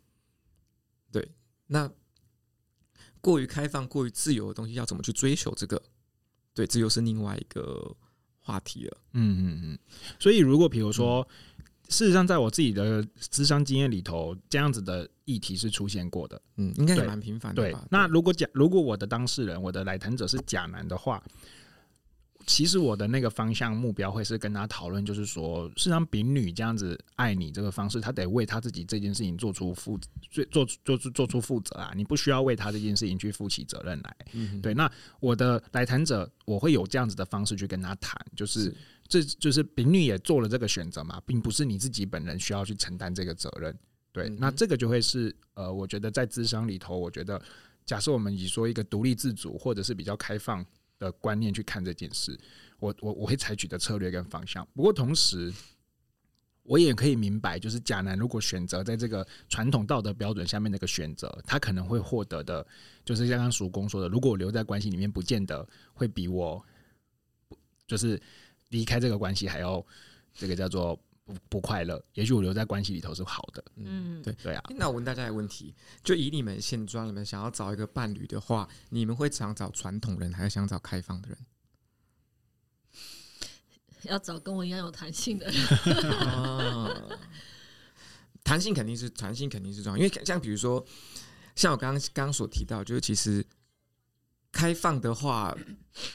[1.11, 1.29] 对。
[1.67, 1.89] 那
[3.21, 5.81] 过于开放、过于自由的东西，要怎么去追求这个？
[6.53, 7.95] 对，这又是另外一个
[8.39, 8.97] 话题了。
[9.13, 9.79] 嗯嗯嗯。
[10.19, 11.27] 所以，如果比如说，
[11.57, 16.41] 嗯、事实上，在我自己的智商经验里头，这样子的议题是出现过的。
[16.57, 17.79] 嗯，应该也蛮频繁的吧？
[17.79, 17.87] 对。
[17.91, 21.23] 那如果假，如果我的当事人，我的来谈者是假男的话。
[22.45, 31.91] 其实我的那个方向目标会是跟他讨论，就是说，事实上丙女这样子爱你这个方式，他得为他自己这件事情做出负做做做出做出负责啊！
[31.95, 34.15] 你不需要为他这件事情去负起责任来。
[34.33, 34.73] 嗯，对。
[34.73, 38.73] 那我的来谈者，我会有这样子的方式去跟他谈，就是
[39.07, 43.75] 这就是丙女也做了这个选择嘛，并不是你自己本人需要去承担这个责任。
[44.11, 47.41] 对，那这个就会是呃，我觉得在咨商里头，我觉得
[47.85, 50.65] 假设我们以说一个独立自主或者是比较开放。
[51.05, 52.37] 的观念去看这件事，
[52.79, 54.67] 我我我会采取的策略跟方向。
[54.73, 55.53] 不过同时，
[56.63, 62.65] 我也可以明白，就是甲男如果选择在这个传统道德标准下面那个选择，他可能会获得的，
[63.05, 66.65] 就是像刚刚叔公说的，如果我留在关系里面，不见得会比我
[67.85, 68.19] 就是
[68.69, 69.85] 离开这个关系还要
[70.33, 72.01] 这个叫做不不快乐。
[72.13, 73.63] 也许我留在关系里头是好的。
[73.75, 74.63] 嗯，对对啊。
[74.69, 81.37] 那我问大家一个问题：就以你们现状，你们想要找一个伴侣的话，你们会想找传统人，还是想找开放的人？
[84.03, 85.55] 要找跟我一样有弹性的人，
[88.43, 90.85] 弹性肯定是弹性肯定是重要，因为像比如说，
[91.55, 93.43] 像我刚刚刚刚所提到，就是其实
[94.51, 95.57] 开放的话，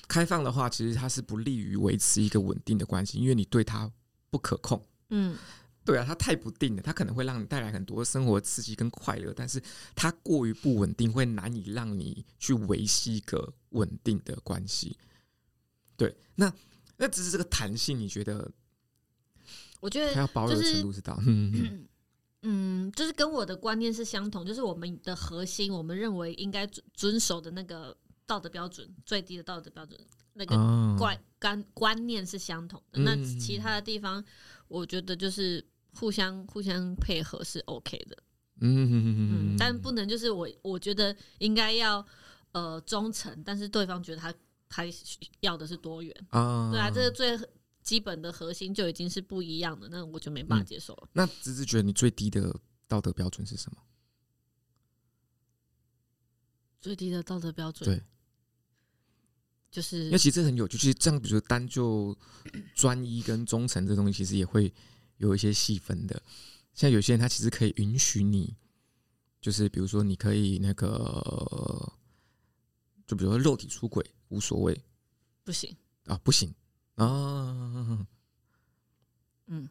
[0.07, 3.91] 开放的话，其实它是不利于维持一个稳定的关系，因为你对它
[4.31, 4.81] 不可控。
[5.11, 5.37] 嗯，
[5.85, 9.63] 对啊，它太不定了，它可能会让你带来很多生活刺激跟快乐，但是
[9.95, 14.97] 它过于不稳定，会难以让你去维系一个稳定的关系。
[15.97, 16.53] 对，那。
[17.03, 18.53] 那只是这个弹性，你觉得？
[19.81, 21.89] 我觉得它要保有的程度是到，嗯
[22.45, 27.97] 嗯，就是跟我的观念是相同，就是我们的核心，我们认为应该遵守的那个
[28.27, 29.99] 道德标准，最低的道德标准，
[30.35, 30.55] 那个
[30.99, 33.01] 观观观念是相同的。
[33.01, 34.23] 那其他的地方，
[34.71, 38.17] 我觉得就是互相互相配合是 OK 的。
[38.63, 42.07] 嗯嗯，但不能就是我我觉得应该要
[42.53, 44.33] 呃忠诚，但是对方觉得他。
[44.73, 44.85] 他
[45.41, 47.37] 要的是多元啊，对啊，这个最
[47.83, 51.03] 基本的核心就已经是不一样的，那我就没办法接受了。
[51.07, 52.55] 嗯、那芝芝觉得你最低的
[52.87, 53.83] 道德标准是什么？
[56.81, 58.01] 最低的道德标准，对，
[59.71, 62.17] 就是因为其实很有趣，其实这样，比如说单就
[62.75, 64.73] 专一跟忠诚这东西，其实也会
[65.19, 66.23] 有一些细分的。
[66.75, 68.57] 像有些人他其实可以允许你，
[69.41, 71.93] 就是比如说你可以那个。
[73.07, 74.85] 就比如说肉体出轨无所谓，
[75.43, 76.55] 不行啊，不行
[76.95, 78.07] 啊，
[79.49, 79.69] 嗯，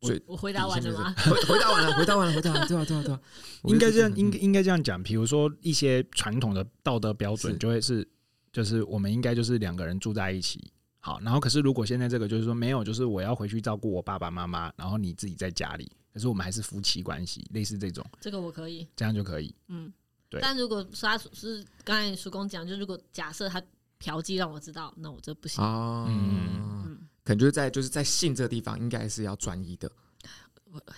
[0.00, 1.14] 我我回答完了吗？
[1.16, 3.20] 回答完了，回答完了，回答完了，对啊，对啊，对啊，
[3.64, 5.02] 应该这样，应该应该这样讲。
[5.02, 8.06] 比如说一些传统的道德标准，就会是
[8.52, 19.92] 就是我们应该就是两个人住在一起，好，然后可是如果现在这个就是说没有，就是我要回去照顾我爸爸妈妈，然后你自己在家里，可是我们还是夫妻关系，类似这种，这个我可以，这样就可以，嗯。
[20.28, 23.62] 对但如果他是刚才叔公讲，就如果假设他
[23.98, 25.62] 嫖妓让我知道，那我这不行。
[25.62, 29.92] 哦，嗯，可能就是在就是在性这个地方，应该是要专一的，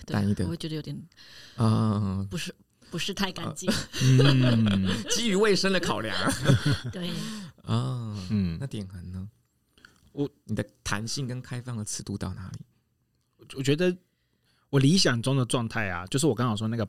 [0.05, 0.97] 单一的，我会觉得有点
[1.57, 2.55] 啊，不是
[2.95, 3.69] 不是太干净。
[4.01, 6.15] 嗯， 基于卫生的考量。
[6.93, 7.09] 对
[7.63, 9.27] 啊，嗯，那典衡呢？
[10.13, 12.59] 我你的弹性跟开放的尺度到哪里？
[13.57, 13.93] 我觉得
[14.69, 16.87] 我理想中的状态啊，就是我刚好说那个。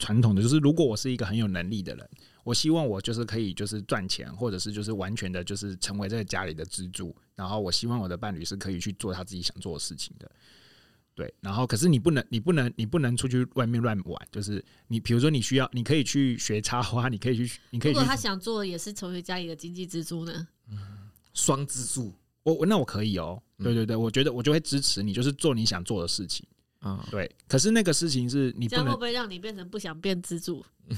[0.00, 2.08] 传统的就是，如果我是一个很有能力的人，
[2.44, 7.12] 我希望我就是可以就是赚钱，或者是就是完全的就是成为这个家里的支柱。
[7.34, 10.30] 然后我希望我的伴侣是可以去做他自己想做的事情的。
[11.18, 14.28] 对，然后可是你不能，你不能，你不能出去外面乱玩。
[14.30, 17.90] 就是你比如说你需要，你可以去学插花，你可以去，你可以。
[17.92, 20.46] 如果他想做也是成为家里的经济支柱呢？
[20.70, 20.78] 嗯，
[21.34, 23.42] 双支柱，我我那我可以哦。
[23.60, 26.46] 对对对，我觉得我就会支持你，就是做你想做的事情。
[26.78, 30.64] 啊，对，可是那个事情是你不能，这样会不会让你变成不想变支柱？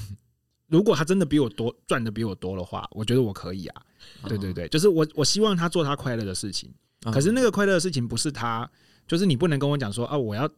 [0.67, 3.81] 如果他真的比我多赚的比我多的话，我觉得我可以啊。
[4.27, 6.71] 对对对，就是我我希望他做他快乐的事情。
[7.11, 8.69] 可是那个快乐的事情不是他，
[9.11, 10.49] 就是你不能跟我讲说啊，我要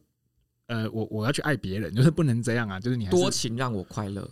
[0.68, 2.80] 呃，我我要去爱别人，就是不能这样啊。
[2.80, 4.30] 就是你多情让我快乐，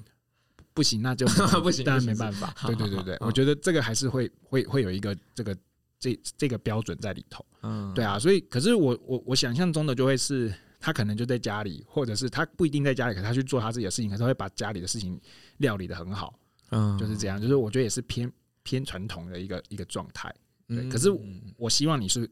[0.76, 1.26] 不行，那就
[1.64, 2.54] 不行，当然没办法。
[2.68, 5.58] 对对对对，我觉得这个还是会会会有一个这个
[6.00, 7.44] 这这个标准在里头。
[7.64, 10.54] 嗯，对啊，所以可是我我我想象中的就会是。
[10.84, 15.22] 他可能就在家里，或者是他不一定在家里，可是他去做他自己的事情，可是他会把家里的事情
[15.58, 16.34] 料理的很好，
[16.72, 18.32] 嗯，就是这样，就是我觉得也是偏
[18.64, 20.34] 偏传统的一个一个状态，
[20.68, 20.90] 对。
[20.90, 21.12] 可是
[21.56, 22.28] 我希望你是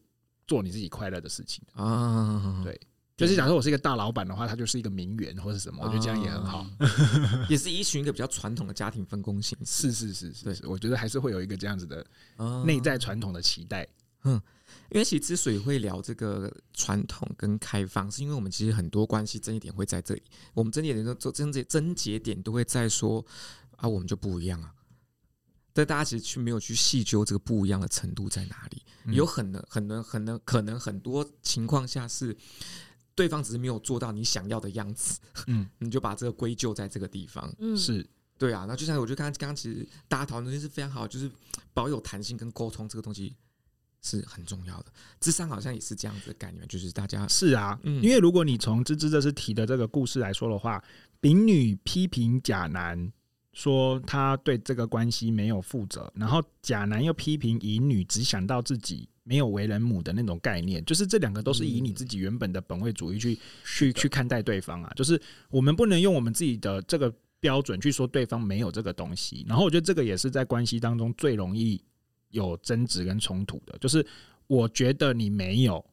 [0.49, 1.63] 做你自己快乐的事情。
[1.73, 2.79] 啊，对，
[3.15, 6.65] 就是假如我是一个大老板的话，他就是一个名媛或者什么，我觉得这样也很好，
[7.47, 12.03] 也是依循一个比较传统的家庭分工形式，是是是是，是，我觉得还是会有一个这样子的
[12.65, 13.87] 内在传统的期待，
[14.23, 14.41] 嗯。
[14.91, 20.21] 因为其实之所以会聊这个传统跟开放，是因为我们其实很多关系争议点会在这里。
[20.53, 23.23] 我们争议点都做争结争结点都会在说
[23.77, 24.71] 啊，我们就不一样啊。
[25.79, 28.83] 但大家其实去没有去细究这个不一样的程度在哪里。
[29.13, 32.35] 有很能很能很能可能很多情况下是
[33.15, 38.05] 对方只是没有做到你想要的样子， 嗯，你就把这个归咎在这个地方，嗯，是
[38.37, 38.65] 对啊。
[38.67, 41.31] 那就像我觉得刚刚刚刚其实大家讨论的东西是非常好，就是
[41.73, 43.35] 保有弹性跟沟通这个东西。
[44.01, 44.85] 是很重要的，
[45.19, 50.81] 智商好像也是这样子的概念，就是大家是啊，嗯，因为如果你从芝芝这次提的这个故事来说的话，
[51.19, 53.11] 丙女批评甲男
[53.59, 59.09] 说他对这个关系没有负责，然后甲男又批评乙女只想到自己。
[59.21, 69.45] 没有为人母的那种概念，就是这两个都是以你自己原本的本位主义去、嗯、去去看待对方啊，就是我们不能用我们自己的这个标准去说对方没有这个东西。
[69.47, 71.79] 然后我觉得这个也是在关系当中最容易
[72.29, 74.03] 有争执跟冲突的，就是
[74.47, 75.85] 我觉得你没有，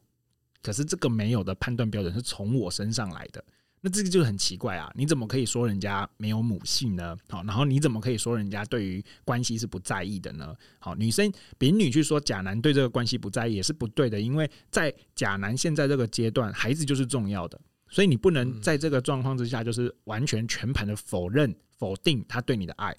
[0.63, 3.43] 可是这个没有的判断标准是从我身上来的。
[3.79, 4.91] 那这个就很奇怪啊！
[4.95, 7.15] 你怎么可以说人家没有母性呢？
[7.29, 10.55] 好，然后你怎么可以说人家对于关系是不在意的呢？
[10.79, 22.95] 好，女生丙女去说甲男对这个关系不在意也是不对的，因为在甲男现在这个阶段，孩子就是重要的，所以你不能在这个状况之下就是完全全盘的否认、否定他对你的爱。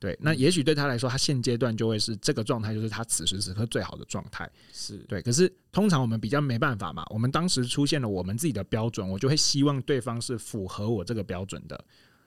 [0.00, 4.48] 对，那也许对他来说，他现阶段就会是这个状态，就是他此时此刻最好的状态。
[4.72, 11.84] 是对，可是通常我们比较没办法嘛，我们当时出现了我们自己的标准，我就会希望对方是符合我这个标准的，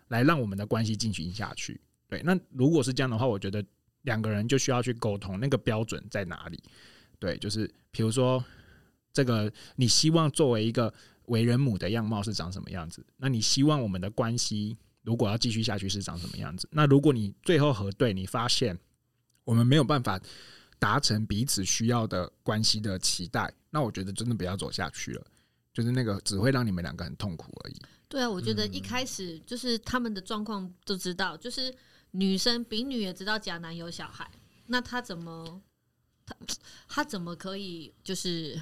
[0.10, 1.80] 来让我们的关系进行下去。
[2.10, 3.64] 对，那如果是这样的话，我觉得
[4.02, 6.62] 两个人就需要去沟通那个标准在哪里。
[7.20, 8.44] 对，就是比如说
[9.14, 10.94] 这个，你希望作为一个
[11.28, 13.02] 为人母的样貌是长什么样子？
[13.16, 14.76] 那你希望我们的关系？
[15.04, 16.68] 如果要继续下去是长什么样子？
[16.72, 18.78] 那如果你最后核对，你发现
[19.44, 20.20] 我们没有办法
[20.78, 25.26] 达成彼此需要的关系的期待，那我觉得真的不要走下去了。
[25.74, 27.76] 就是那个只会让你们两个很痛苦而已。
[28.08, 31.74] 对啊，我觉得一开始就是他们的状况都知道，就是
[32.12, 34.30] 女生丙女也知道甲男有小孩，
[34.68, 35.62] 那他怎么
[36.26, 36.36] 他
[36.88, 38.60] 他怎么可以就是？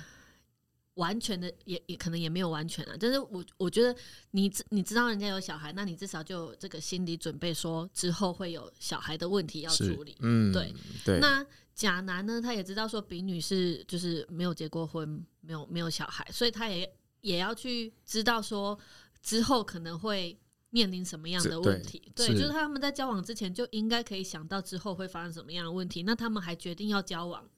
[0.99, 3.95] 完全的也也可能也没有完全啊，但是我我觉得
[4.31, 10.15] 你你知道人家有小孩，那你至少就有这个心理准备，说之后会有小孩的问题要处理。
[10.19, 10.73] 嗯，对
[11.05, 11.19] 对。
[11.19, 18.77] 那甲男呢，他也知道说丙女是就是没有结过婚，没有没有小孩，所以他也也要去知道说
[19.23, 20.38] 之后可能会
[20.69, 22.12] 面临什么样的问题。
[22.13, 26.03] 对，对就是他们在交往之前就应该可以想到之后会发生什么样的问题。
[26.03, 27.49] 那他们还决定要交往，嗯、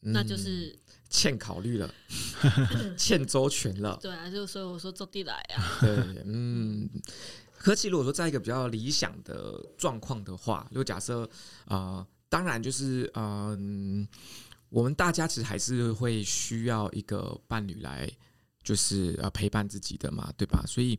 [0.00, 0.78] 那就是。
[1.08, 1.94] 欠考虑了，
[2.98, 3.96] 欠周全了。
[4.02, 5.78] 对啊，就所以我说坐地来啊。
[5.80, 6.90] 对，嗯。
[7.52, 11.22] 可其实如果说在一个比较理想的状况的话，如果假设
[11.66, 14.18] 啊、呃，当然就是嗯、呃，
[14.68, 18.10] 我们大家其实还是会需要一个伴侣来，
[18.64, 20.64] 就是呃陪伴自己的嘛，对吧？
[20.66, 20.98] 所以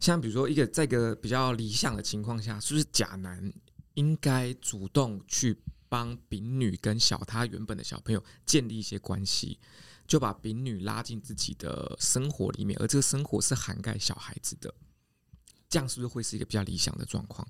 [0.00, 3.52] 像比如说一个在一个比较理想的情况下，是不是假男
[3.94, 5.58] 应该主动去？
[5.88, 9.58] 帮丙女跟小他原本的小朋友建立一些关系，
[10.06, 14.74] 就把丙女拉进自己的生活里面，而这个生活是涵盖小孩子的，
[15.68, 17.46] 这样是不是会是一个比较理想的状况？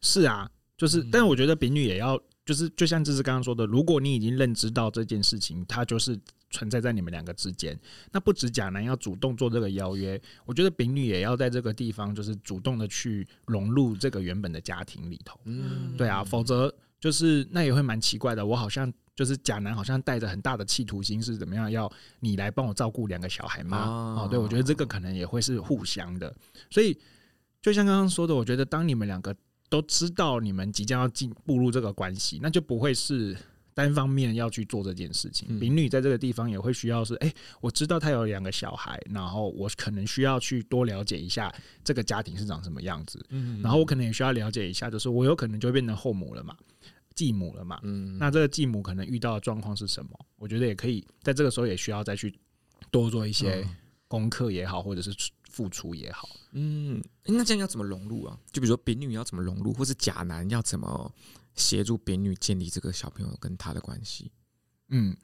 [0.00, 6.18] 是啊，就是，但我觉得丙女也要，就是就像这是刚刚说的，如果你已经认知到这件事情，它就是。
[6.54, 7.74] 存在在你们两个之间，
[8.10, 15.40] 那不止甲男要主动做这个邀约，我觉得丙女也要在这个地方就是主动的去融入这个原本的家庭里头。
[15.46, 18.44] 嗯，对啊，否则就是那也会蛮奇怪的。
[18.44, 23.78] 我好像就是甲男，好像带着很大的企图心，是怎么样要你来帮我照顾两个小孩吗？
[24.18, 26.36] 哦，对，我觉得这个可能也会是互相的。
[26.68, 27.00] 所以
[27.62, 29.34] 就像刚刚说的，我觉得当你们两个
[29.72, 33.34] 都知道你们即将要进步入这个关系，那就不会是。
[33.74, 41.50] 单方面要去做这件事情，丙女在这个地方也会需要是，哎、欸，我知道他有两个小孩，然后我可能需要去多了解一下
[41.82, 43.18] 这个家庭是长什么样子，
[43.62, 46.54] 然后我可能也需要了解一下，就是我有可能就会变成后母了嘛，
[47.14, 48.18] 继母了嘛，嗯。
[48.18, 50.10] 那这个继母可能遇到的状况是什么？
[50.36, 52.38] 我觉得也可以在这个时候也需要再去
[52.90, 53.66] 多做一些
[54.06, 55.14] 功课也好，或者是
[55.52, 58.36] 付出也好，嗯，那这样要怎么融入啊？
[58.50, 61.14] 就比如说丙女要怎么融入，或是甲男要怎么？
[61.54, 64.32] 协助丙女建立这个小朋友跟他的关系，
[64.88, 65.14] 嗯，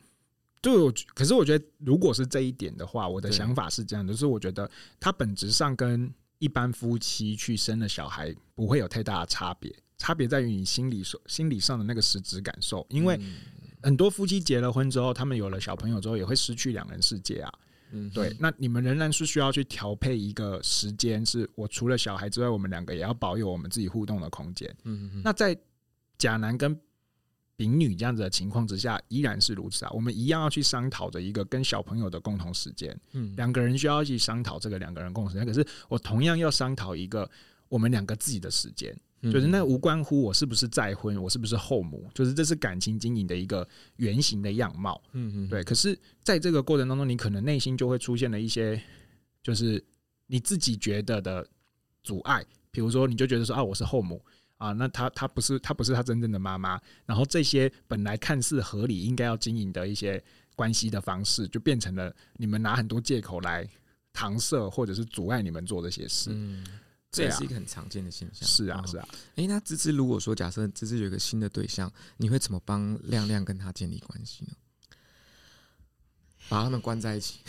[0.60, 12.86] 就可是我觉得，如果是这一点的话，我的想法是这样的，就是我觉得他本质上跟一般夫妻去生了小孩不会有太大的差别，差别在于你心理所心理上的那个实质感受。
[12.90, 13.18] 因为
[13.82, 17.50] 很多夫妻结了婚之后，他们有了小朋友之后，也会失去两人世界啊。
[17.92, 24.68] 嗯，对，那你们仍然是需要去调配一个时间，是我除了小孩之外，我们两个也要保有我们自己互动的空间。
[24.84, 25.56] 嗯嗯，那在
[26.16, 26.78] 甲男跟
[27.56, 29.90] 丙女这样子的情况之下，依然是如此啊。
[29.92, 35.46] 我们一样要去商讨着一个跟小朋友的共同时间，嗯，两个人需要去商讨这个两个人共同时间。
[35.46, 37.28] 可是我同样要商讨一个
[37.68, 43.66] 我们两个自己的时间，就是那无关乎我是不是再婚，我是不是后母，就是这是感情经营的一个
[43.96, 45.62] 原型的样貌，嗯嗯，对。
[45.64, 48.80] 可是在这个过程当中，你可能内心就会出现了一些，
[49.42, 49.82] 就是
[50.26, 51.46] 你自己觉得的
[52.02, 54.20] 阻碍，比如说你就觉得说啊，我是后母。
[54.58, 60.20] 啊，那他他不是他不是他真正的妈妈，然后这些本来看似合理应该要经营的一些
[60.56, 63.64] 关系的方式，就变成了你们拿很多借口来
[64.12, 66.30] 搪塞或者是阻碍你们做这些事。
[66.32, 66.66] 嗯，
[67.10, 68.46] 这也是一个很常见的现象。
[68.48, 69.08] 是啊，是啊。
[69.36, 74.52] 哎，那芝芝如果说假设芝芝有一个新的对象，你会怎么帮亮亮跟他建立关系呢？
[76.48, 77.40] 把他们关在一起，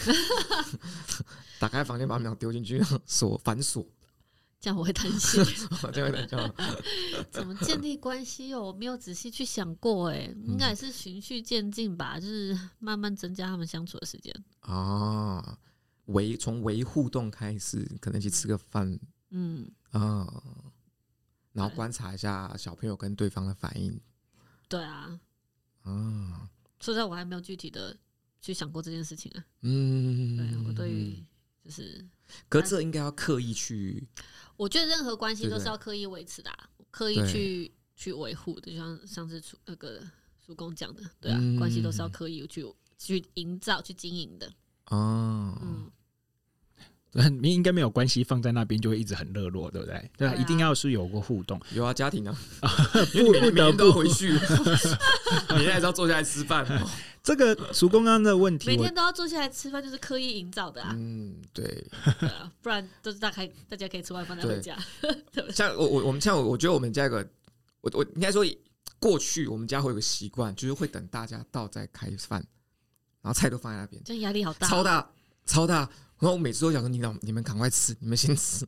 [1.57, 3.86] 打开房间，把他们俩丢进去， 锁反锁。
[4.60, 5.41] 这样我会担心，
[5.93, 7.26] 这样会担心。
[7.32, 8.64] 怎么建立关系哦？
[8.64, 14.36] 我没有仔细去想过，哎，应该也是循序渐进吧，就是慢慢增加他们相处的时间。
[14.60, 15.57] 啊，
[16.07, 18.99] 维从维互动开始，可能去吃个饭，
[19.30, 19.69] 嗯。
[19.91, 20.43] 啊，
[21.51, 23.99] 然后观察一下小朋友跟对方的反应。
[24.67, 25.19] 对啊，
[25.82, 26.49] 啊，
[26.80, 27.97] 说实在，我还没有具体的
[28.39, 29.43] 去想过这件事情啊。
[29.61, 31.25] 嗯，对，我对于
[31.65, 32.07] 就是，
[32.47, 34.07] 可这应该要刻意去。
[34.55, 39.99] 我觉得任何关系都是要刻意维持的，啊，刻意去去维护的，就像上次那个
[40.38, 42.63] 叔公讲的，对啊，嗯、关系都是要刻意去
[42.99, 44.53] 去营造、去经营的。
[44.86, 45.91] 哦，嗯，
[47.41, 50.12] 你应该没有关系放在那边就会一直很热络，对不对？
[50.16, 51.60] 对啊，一定要是有个互动。
[51.74, 52.38] 有啊，家庭啊，
[53.12, 54.32] 不每天都回去，
[55.49, 56.66] 每天还是要坐下来吃饭。
[57.24, 60.93] 这个叔公刚刚的问题，每天都要坐下来吃饭，就是刻意营造的啊。
[60.95, 61.66] 嗯，对，
[62.20, 64.78] 对啊，不然都是大概大家可以吃完饭再回家。
[65.51, 67.28] 像我我我们像我，我觉得我们家有个，
[67.82, 68.45] 我我应该说
[68.99, 72.39] 过去我们家会有个习惯，就是会等大家到再开饭，
[73.22, 75.10] 然后菜都放在那边，这压力好大，超大
[75.45, 75.89] 超大。
[76.20, 78.67] 然后我每次都想说，你俩你们赶快吃，你们先吃。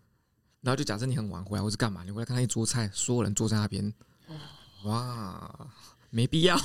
[0.62, 3.92] 然后就假设你很晚回来或是干嘛，你回来看到一桌菜，所有人坐在那边，
[4.84, 5.70] 哇。
[6.10, 6.56] 没必要，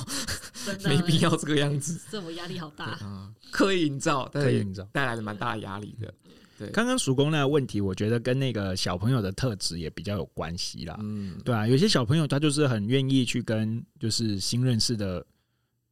[0.84, 3.34] 没必要这个样子，这我压力好大啊！
[3.50, 6.14] 刻意营造，刻意营造带来了蛮大的压力的。
[6.56, 10.96] 对，刚刚曙光那个问题，我觉得跟那个小朋友的特质也比较有关系啦。
[11.00, 15.26] 嗯，对啊，有些小朋友他就是很愿意去跟就是新认识的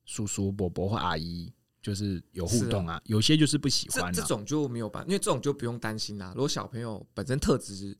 [0.04, 1.52] 叔叔伯伯或阿姨
[1.82, 4.12] 就是有互动啊，有些就是不喜欢。
[4.12, 6.32] 这种就没有办法，因为这种就不用担心啦。
[6.34, 7.96] 如果小朋友本身特质。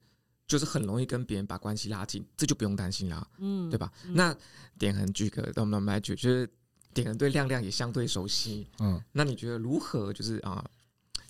[0.48, 3.92] 就是很容易跟别人把关系拉近，这就不用担心啦，嗯，对吧？
[4.06, 4.34] 嗯、那
[4.78, 6.48] 点恒举个，那我们来举，就是
[6.94, 10.10] 点恒对亮亮也相对熟悉，嗯，那你觉得如何？
[10.10, 10.64] 就是啊，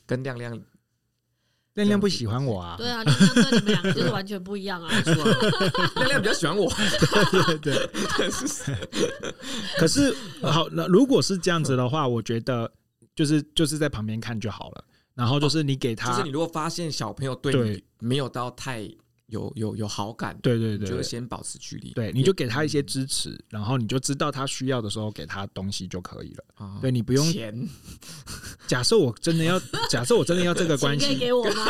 [0.06, 0.56] 跟亮亮，
[1.84, 2.74] 亮亮不喜欢我啊？
[2.76, 4.90] 对啊，亮亮跟你们两个就是完全不一样啊。
[5.96, 6.70] 亮亮比较喜欢我，
[7.62, 8.76] 对对对， 是。
[9.78, 12.70] 可是好，那如果是这样子的话，我觉得
[13.14, 14.84] 就是就是在旁边看就好了。
[15.14, 18.88] 然后就是你给他，就是你如果发现小朋友对你没有到太。
[19.28, 21.92] 有有有好感，对对对，就先保持距离。
[21.92, 26.44] 对，你就给他一些支持，然后你就知道他需要的时候给他东西就可以了。
[26.54, 27.68] 啊对，你不用钱。
[28.66, 29.60] 假设我真的要，
[29.90, 31.66] 假设我真的要这个关系，钱给我吗？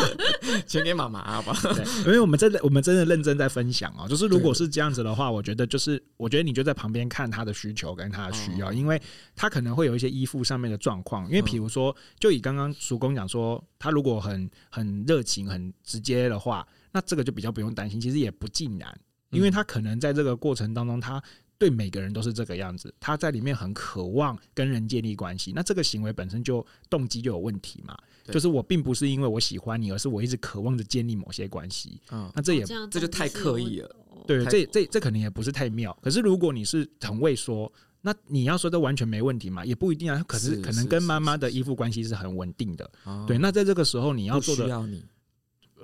[0.66, 1.58] 钱给妈妈吧。
[1.74, 4.06] 对，因为我们真的我们真的认真在分享哦。
[4.06, 9.00] 就是如果是这样子的话，我觉得就是我觉得你就在旁边看他的需求跟他的需要，因为
[9.34, 11.26] 他可能会有一些依附上面的状况。
[11.28, 16.66] 因为比如说，就以刚刚叔公讲说，他如果很很热情、很直接的话。
[16.92, 21.22] 那这个就比较不用担心，其实也不尽然，因为他可能在这个过程当中，他
[21.58, 25.52] 对每个人都是这个样子，他在里面很渴望跟人建立关系。
[25.54, 32.00] 那这个行为本身就动机就有问题嘛，就是我并不是因为我喜欢你，而是我一直渴望着建立某些关系。
[32.10, 33.96] 嗯，那这也这就太刻意了。
[34.26, 35.96] 对，这这这可能也不是太妙。
[36.02, 37.70] 可是如果你是很会说，
[38.00, 39.64] 那你要说这完全没问题嘛？
[39.64, 40.24] 也不一定啊。
[40.26, 42.90] 可是可能跟妈妈的依附关系是很稳定的。
[43.26, 44.66] 对，那在这个时候你要做的。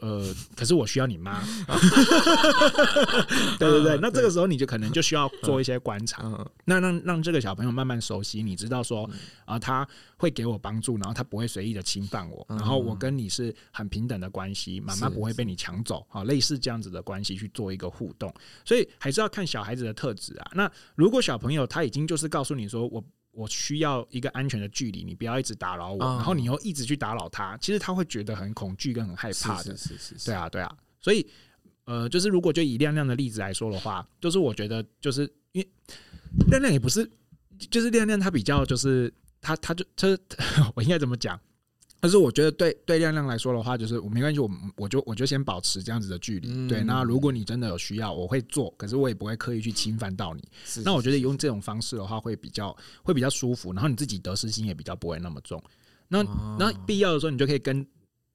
[0.01, 1.42] 呃，可是我需要你妈，
[3.59, 6.22] 对对对，那这个时候你就可能就需要做一些观察，
[6.64, 9.09] 那让让这个小朋友慢慢熟悉，你知道说
[9.44, 9.86] 啊，他
[10.16, 16.07] 会给我帮助，然后他不会随意的侵犯我，然后我跟你是很平等的关系，妈妈不会被你抢走。
[16.11, 18.32] 啊，类似这样子的关系去做一个互动，
[18.64, 20.51] 所以还是要看小孩子的特质啊。
[20.55, 23.03] 那如果小朋友他已经就是告诉你说我。
[23.37, 29.76] 我需要一个安全的距离，你不要一直打扰我，然后你又一直去打扰他，其实他会觉得很恐惧跟很害怕的。
[29.76, 30.76] 是是是，是，对啊对啊。
[30.99, 31.24] 所以，
[31.84, 35.68] 呃，就是如果就以亮亮的例子来说的话，就是我觉得就是因为
[36.49, 37.09] 亮亮也不是，
[37.70, 39.12] 就是亮亮他比较就是
[39.43, 40.18] 他他就他
[40.74, 41.39] 我应该怎么讲？
[42.01, 46.49] 但是我觉得对对亮亮来说的话，就是我没关系，我我就我就先保持这样子的距离。
[46.51, 50.42] 嗯、对，那如果你真的有需要，我会做，可是我也不会刻意去侵犯到你。
[50.64, 55.62] 是那我觉得用这种方式的话，会比较会比较舒服，然后你自己得失心也比较不会那么重。
[56.09, 57.86] 那、哦、那必要的时候，你就可以跟。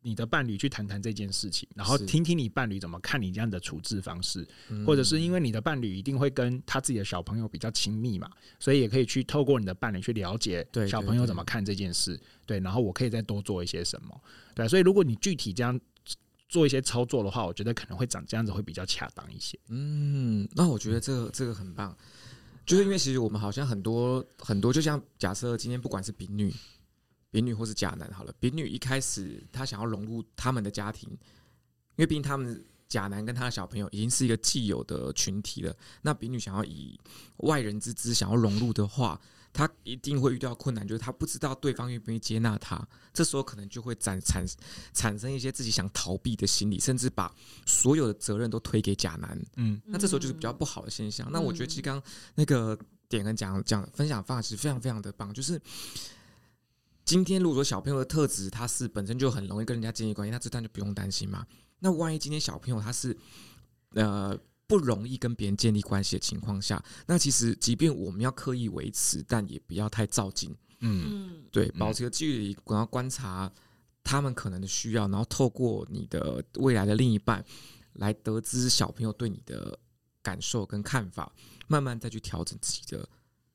[0.04, 4.48] 你的伴侣去谈谈这件事情，然后听听你伴侣怎么看你这样的处置方式，
[4.86, 8.30] 或者是因为你的伴侣一定会跟他自己的小朋友比较亲密嘛，
[8.60, 14.20] 所以也可以去透过你的伴侣去了解小朋友怎么看这件事，对，然后我可以再多做一些什么，
[14.56, 15.80] 对，所以如果你具体这样
[16.50, 19.60] 做一些操作的话，我觉得可能会长这样子会比较恰当一些。
[19.70, 21.96] 嗯，那我觉得这个这个很棒，
[22.66, 26.52] 就是因为其实我们好像很多很多，就像假设今天不管是丙女。
[27.32, 31.18] 丙女或是甲男好了，丙女一开始她想要融入他们的家庭，因
[31.98, 35.74] 为毕竟他们甲男跟他的小朋友已经是一个既有的群体了。
[36.02, 37.00] 那丙女想要以
[37.38, 39.18] 外人之姿想要融入的话，
[39.54, 42.86] 她一定会遇到困难，就是她不知道对方愿不愿意接纳她。
[43.14, 44.46] 这时候可能就会产产
[44.94, 47.34] 产生一些自己想逃避的心理，甚至把
[47.66, 49.42] 所有的责任都推给甲男。
[49.56, 51.30] 嗯，那这时候就是比较不好的现象。
[51.32, 52.78] 那我觉得其实刚刚那个
[53.08, 55.58] 点跟讲讲分享方式非常非常的棒，就是。
[57.04, 61.46] 今天如果说小朋友的特质他是本身就很容易跟人家建立关系，那这段就不用担心嘛。
[61.80, 63.16] 那万一今天小朋友他是
[63.96, 64.38] 呃
[64.68, 70.56] 不容易跟别人建立关系的情况下，那其实即便我们要刻意维持，但也不要太照进。
[70.80, 73.52] 嗯，对，保持个距离，然后观察
[74.04, 77.44] 他们可能的需要，然后透过你的未来的另一半
[77.94, 79.78] 来得知小朋友对你的
[80.22, 81.34] 感受跟看法，
[81.68, 83.08] 慢慢再去调整自己的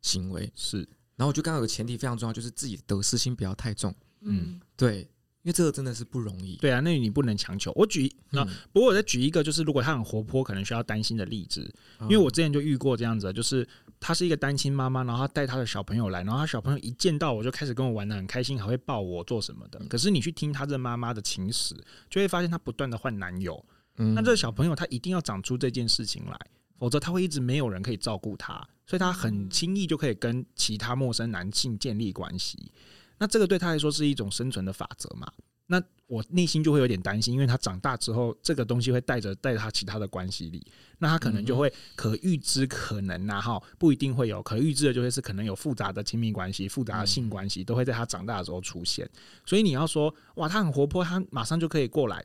[0.03, 0.53] 行为。
[0.55, 0.87] 是。
[1.17, 3.95] 然后我觉得刚刚有个前提非常重要，就是自己的得失心不要太重。
[4.21, 6.57] 嗯，对，因为这个真的是不容易。
[6.57, 7.73] 对啊，那你不能强求。
[7.75, 11.73] 我举那、嗯、不过我再举一个，就是如果他很活泼，可能需要担心的例子。
[12.03, 13.67] 因为我之前就遇过这样子，就是
[13.99, 19.79] 她是一个单亲妈妈，然后她带她的小朋友来，然后她小朋友一见到我就开始跟我玩的很开心，还会抱我做什么的。
[19.87, 21.75] 可是你去听她这妈妈的情史，
[22.11, 23.65] 就会发现她不断的换男友。
[23.97, 26.39] 嗯，那这个小朋友他一定要长出这件事情来。
[26.79, 32.71] 否则他会一直没有人可以照顾他，所以他很轻易就可以跟其他陌生男性建立关系。
[33.19, 35.27] 那这个对他来说是一种生存的法则嘛？
[35.67, 40.65] 那我内心就会有点担心，因为他长大之后，这个东西会带着带他其他的关系里，
[40.99, 49.11] 那他可能就会可预知可能啊哈，不一定会有可预知的，就会是可能有复杂的亲密关系、复杂的性关系都会在他长大的时候出现。
[49.45, 52.25] 所以你要说哇，他很活泼，他马上就可以过来，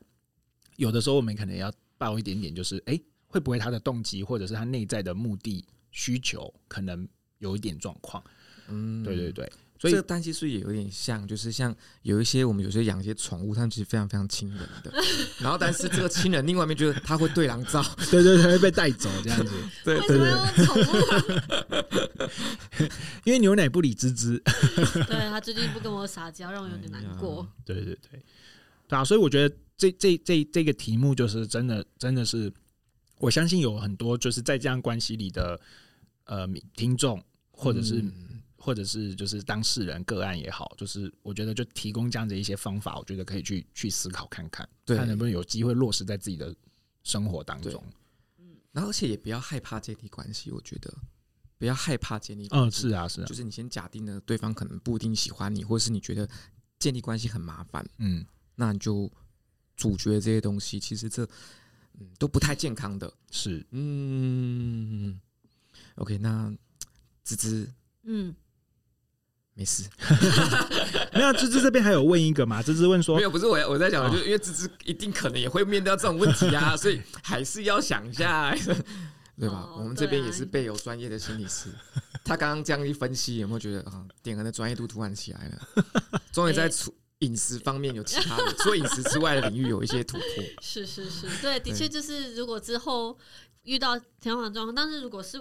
[0.76, 3.00] 有的时候我们可能要抱一点点，就是哎。
[3.26, 7.06] 会不会他的动机或者是他内在的目的需求可能
[7.38, 8.24] 有一点状况？
[8.68, 14.92] 嗯，对对对，所以这个担心是也有点像，就是像有一些我们有时候养一些宠物，它们其实非常非常亲人的，
[15.40, 19.52] 然后但是这个亲人另外一面就是它会对狼照， 对对对，会被带走这样子，
[19.84, 20.30] 对 对对，
[23.24, 24.40] 因为牛奶不理滋滋，
[25.06, 27.46] 对他最近不跟我撒娇，让我有点难过。
[27.64, 28.22] 对对对，
[28.88, 32.50] 对啊，所以我觉得这这这这个题目就是真的真的是。
[33.18, 35.60] 我相信有很多就是在这样关系里的
[36.32, 46.54] 呃听众，或者是、嗯、或者是就是当事人个案也好，就是我觉得就提供这样的一些方法，我觉得可以去去思考看看，对看能不能有机会落实在自己的
[47.02, 47.84] 生活当中。
[48.38, 50.92] 嗯，然后而且也不要害怕建立关系，我觉得
[51.58, 52.86] 不要害怕建立关系。
[52.86, 56.26] 嗯，是啊，是啊，就是你先假定了对方可能不一定喜欢你，或者是你觉得
[56.78, 58.24] 建立关系很麻烦，嗯，
[58.54, 59.10] 那你就
[59.76, 60.80] 主角这些东西。
[60.80, 61.28] 其实这。
[62.00, 65.20] 嗯，都不太健康的，是，嗯
[65.96, 66.52] ，OK，那
[67.24, 67.68] 芝芝，
[68.04, 68.34] 嗯，
[69.54, 69.84] 没事，
[71.12, 72.62] 没有，芝芝这边还有问一个嘛？
[72.62, 78.54] 芝芝问说，没有，不是我，我在讲，就是因为芝芝一定可能也会面对到这种问题啊， 所以还是要想一下，
[79.38, 79.68] 对吧？
[79.76, 81.68] 我们这边也是备有专业的心理师，
[82.24, 85.84] 他刚刚这样一分析，有没有觉得啊，点恩的专业度突然起来了？
[86.32, 86.94] 终于在出。
[87.22, 90.44] 饮食方面有其他的，除了饮食之外的领域有一些突破。
[90.60, 93.16] 是是是，对，的确就是如果之后
[93.62, 95.40] 遇到相反状况，但是如果是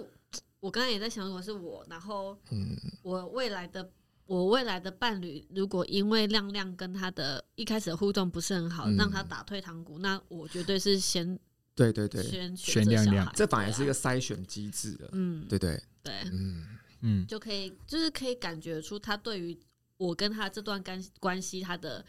[0.62, 3.92] 我刚才也在想，如果是我，然后嗯，我未来的
[4.26, 11.38] 我未来的伴侣，如果因为亮亮跟他的一开始的互动不是很好，让他打退堂鼓，那我绝对是先
[11.76, 16.66] 对对对，先选亮亮，这反而是一个筛选机制的，嗯，对对对，嗯。
[17.04, 19.60] 嗯，就可以就是可以感觉出他对于。
[19.98, 22.04] 我跟他这段关关系，他的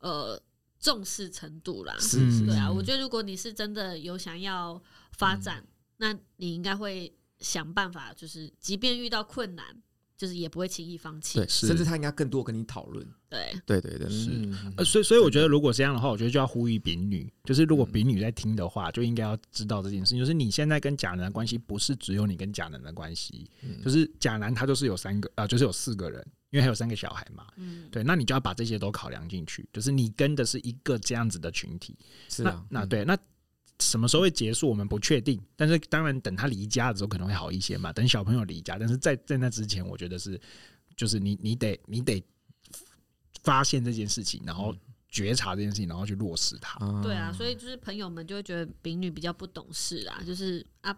[0.00, 0.40] 呃
[0.80, 2.68] 重视程度啦，是是，对啊。
[2.68, 4.82] 我觉得如果你是真的有想要
[5.12, 5.68] 发展，嗯、
[5.98, 9.64] 那你应该会想办法，就是即便遇到困难，
[10.16, 11.38] 就是也不会轻易放弃。
[11.38, 13.06] 对，甚至他应该更多跟你讨论。
[13.28, 14.30] 对，对对对，是。
[14.76, 26.26] 呃，所以所以我觉得，如果这样的话，我觉得就要呼吁丙女，就是如果丙女在听的话，就应该要知道这件事情，就是你现在跟甲男的关系不是只有你跟甲男的关系，嗯、就是甲男他就是有三个啊、呃，就是有四个人。
[26.50, 31.94] 因为还有三个小孩嘛，嗯，对，那你就要把这些都考量进去，就是你跟的是一个这样子的群体，
[32.30, 33.14] 是啊，那，那对，那
[33.80, 40.40] 什么时候会结束，我们不确定，但是当然等他离家的时候可能会好一些嘛，等小朋友离家，但是在在那之前，我觉得是，
[40.96, 42.22] 就是你你得你得
[43.42, 44.74] 发现这件事情，然后
[45.08, 46.78] 觉察这件事情，然后去落实它。
[47.02, 50.96] 对啊，所以就是朋友们就会觉得丙女比较不懂事啊，就是啊，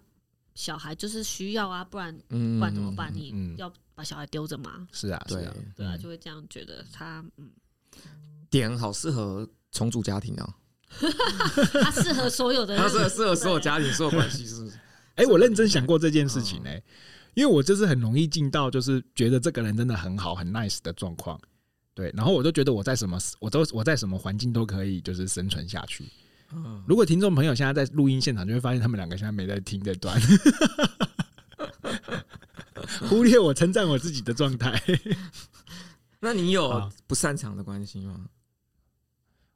[0.54, 3.12] 小孩就是需要啊，不然不然怎么办？
[3.14, 3.72] 你要。
[3.92, 4.88] 把小孩丢着吗？
[4.92, 7.50] 是啊，对啊，对啊，就会这样觉得他嗯，
[8.48, 10.56] 点好适合重组家庭啊，
[11.82, 14.76] 他适合所有的，它适合适合所有家庭所有关系，是不是？
[15.16, 16.82] 哎，我认真想过这件事情哎，
[17.34, 21.38] 因为我就是很容易进到就是觉得这个人真的很好很 nice 的状况，
[21.94, 26.04] 对，然后我就觉得我在什么我都我在什么环境都可以就是生存下去，
[26.86, 30.20] 如果听众朋友现在在录音现场，就会发现他们两个现在没在听这段，
[33.08, 34.82] 忽略我称赞我自己的状态。
[36.20, 38.26] 那你有不擅长的关系吗？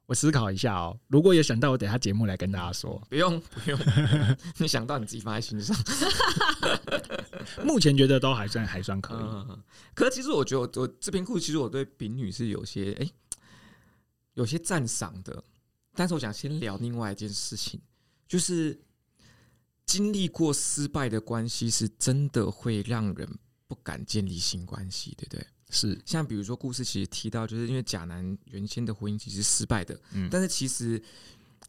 [0.07, 3.01] 我思考一下哦，如果有想到，我等下节目来跟大家说。
[3.09, 3.79] 不用不用，
[4.57, 5.75] 你想到你自己放在心上。
[7.65, 9.17] 目前觉得都还算还算可以。
[9.19, 13.11] 嗯、可是其实我觉得我，我这边故事其实我对丙女是有些哎、欸，
[14.33, 15.43] 有些赞赏的。
[15.95, 17.81] 但是我想先聊另外一件事情，
[18.27, 18.79] 就是
[19.85, 23.27] 经历过失败的关系，是真的会让人
[23.65, 25.47] 不敢建立新关系，对不对？
[25.71, 31.01] 是，像比如说故事其实提到，就是因为贾男原先的婚姻其实是失败的，嗯，但是其实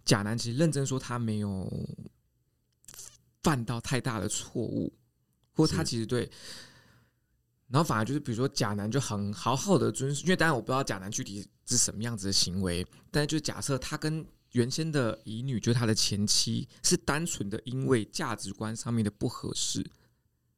[0.04, 1.66] 贾南其实认真说他没有
[3.42, 4.92] 犯到太大的错误，
[5.54, 6.30] 或他其实对，
[7.68, 19.84] 然后反而就是比如说贾男就很好好的遵守，因为当然我不知道贾男具体是什么样子的行为，但是就假设他跟原先的乙女，就是他的前妻，是单纯的因为价值观上面的不合适，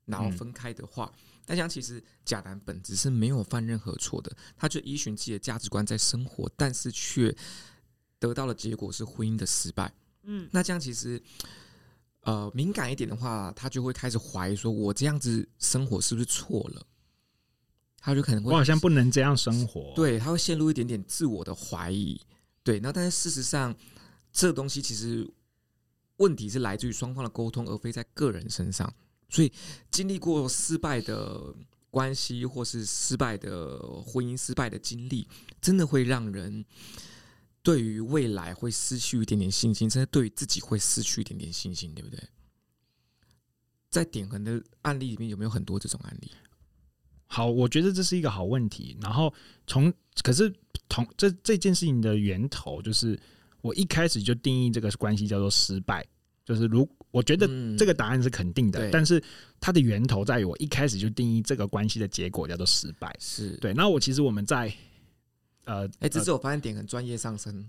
[0.06, 1.10] 然后分开的话。
[1.14, 7.34] 嗯但像其实甲男本质是没有犯任何错的，他就依循自己的价值观在生活，但是却
[8.18, 9.90] 得到的结果是婚姻的失败。
[10.24, 11.18] 嗯，那这样其实
[12.20, 16.86] 呃敏感一点的话，他就会开始怀疑说，我这样子生活是不是错了？
[17.96, 19.94] 他就可能会，我好像不能这样生活。
[19.96, 22.20] 对，他会陷入一点点自我的怀疑。
[22.62, 23.74] 对，那但是事实上，
[24.30, 25.26] 这个东西其实
[26.18, 28.92] 问题是来自于双方的沟通，而非在个人身上。
[29.28, 29.52] 所以，
[29.90, 31.54] 经历过失败的
[31.90, 35.28] 关系，或是失败的婚姻、失败的经历，
[35.60, 36.64] 真的会让人
[37.62, 42.22] 对于未来会失去一点点信心，甚至对于自己会失去一点点信心，对不对？
[43.90, 46.30] 在典衡的案例里面，有没有很多这种案例？
[47.26, 48.96] 好，我觉得这是一个好问题。
[49.02, 49.32] 然后
[49.66, 50.50] 从，可是
[50.88, 53.18] 同这这件事情的源头，就是
[53.60, 56.06] 我一开始就定义这个关系叫做失败。
[56.44, 56.88] 就是如
[57.18, 59.20] 我觉得这个答案是肯定的，嗯、但是
[59.60, 63.12] 它的源头在于我一开始就定义这个关系的结果叫做失败。
[63.18, 63.74] 是对。
[63.74, 64.72] 那我其实我们在
[65.64, 67.68] 呃，哎、欸，这次我发现点很专业上升，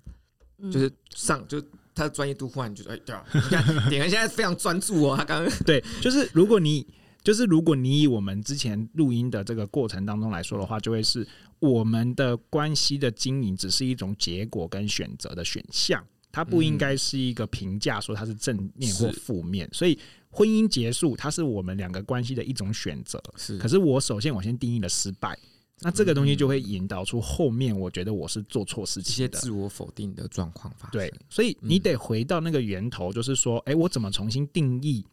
[0.60, 1.60] 嗯、就是上就
[1.95, 6.86] 他的专业度忽然就哎对啊，你看典衡现在非常专注哦，他刚刚 对，就是如果你
[7.24, 11.28] 就是如果你以我们之前录音的这个过程当中来说的话，就会是
[11.58, 16.06] 我们的关系的经营只是一种结果跟选择的选项。
[16.32, 19.70] 它不应该是一个评价，说它是正面或负面。
[19.74, 19.98] 所以
[20.30, 23.22] 婚姻结束，它是我们两个关系的一种选择。
[23.36, 25.38] 是，可是我首先我先定义了失败，
[25.80, 30.92] 那这个东西就会引导出后面，我觉得我是做错事情，一些自我否定的状况发生。
[30.92, 35.06] 对，所以你得回到那个源头，就是说，哎，我怎么重新定义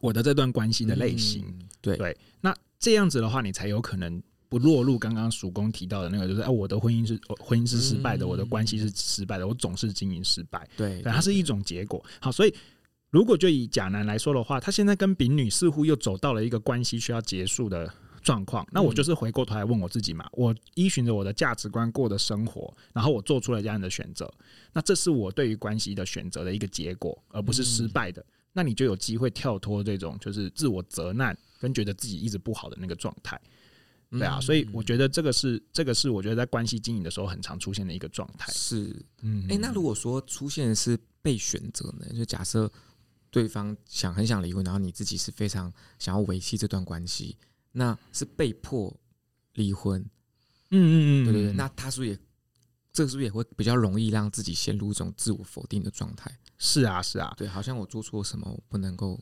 [0.00, 1.44] 我的这段关系的类型？
[1.82, 4.22] 对对，那这样子的话，你才有可能。
[4.50, 10.68] 不落入刚刚曙光提到的那个，就是哎，我的婚姻是婚姻是失败的，我的关系是失败的，我总是经营失败。
[10.76, 12.04] 对，它是一种结果。
[12.20, 12.52] 好，所以
[13.10, 17.88] 如果就以甲男来说的话，他现在跟丙女似乎又走到了一个关系需要结束的
[18.22, 18.66] 状况。
[18.72, 24.28] 那我就是回过头来问我自己嘛，我依循着我的价值观过的生活，然后我做出了这样的选择。
[24.72, 28.24] 那这是我对于关系的选择的一个结果，而不是失败的。
[28.52, 33.40] 那你就有机会跳脱这种就是自我责难跟觉得自己一直不好的那个状态。
[34.10, 38.52] 对啊，所以我觉得这个是这个是我觉得在关系经营的时候很常出现的一个状态。
[38.52, 38.92] 是，
[39.22, 42.06] 嗯，哎，那如果说出现的是被选择呢？
[42.12, 42.68] 就假设
[43.30, 47.36] 对方想很想离婚，然后你自己是非常想要维系这段关系，
[47.70, 48.92] 那是被迫
[49.52, 50.00] 离婚。
[50.70, 52.18] 嗯嗯嗯，对对对，那他是不是也
[52.92, 56.36] 这个是不是也会比较容易让自己陷入一种自我否定的状态？
[56.58, 59.20] 是啊，是啊，对，好像我做错什么，我不能够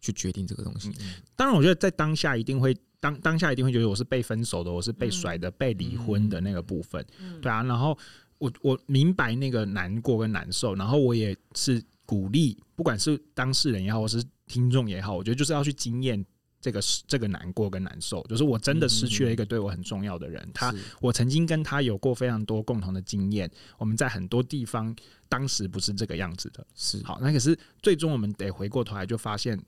[0.00, 0.92] 去决定这个东西。
[1.34, 2.76] 当然，我觉得在当下一定会。
[3.00, 7.04] 当当下一定会觉得我是被分手的，我是被甩的，被离婚的那个部分，
[7.40, 7.62] 对啊。
[7.62, 7.96] 然后
[8.36, 16.22] 我我明白那个难过跟难受，然后我也是鼓励，不管是当事人也好，或是听众也好，我觉得就是要去经验
[16.60, 24.94] 这个这个难过跟难受，就是我真的失去了一个对我很重要的人，他我曾经跟他有过非常多共同的经验，我们在很多地方
[25.26, 27.02] 当时不是这个样子的，是。
[27.02, 29.58] 好，那可是最终我们得回过头来就发现，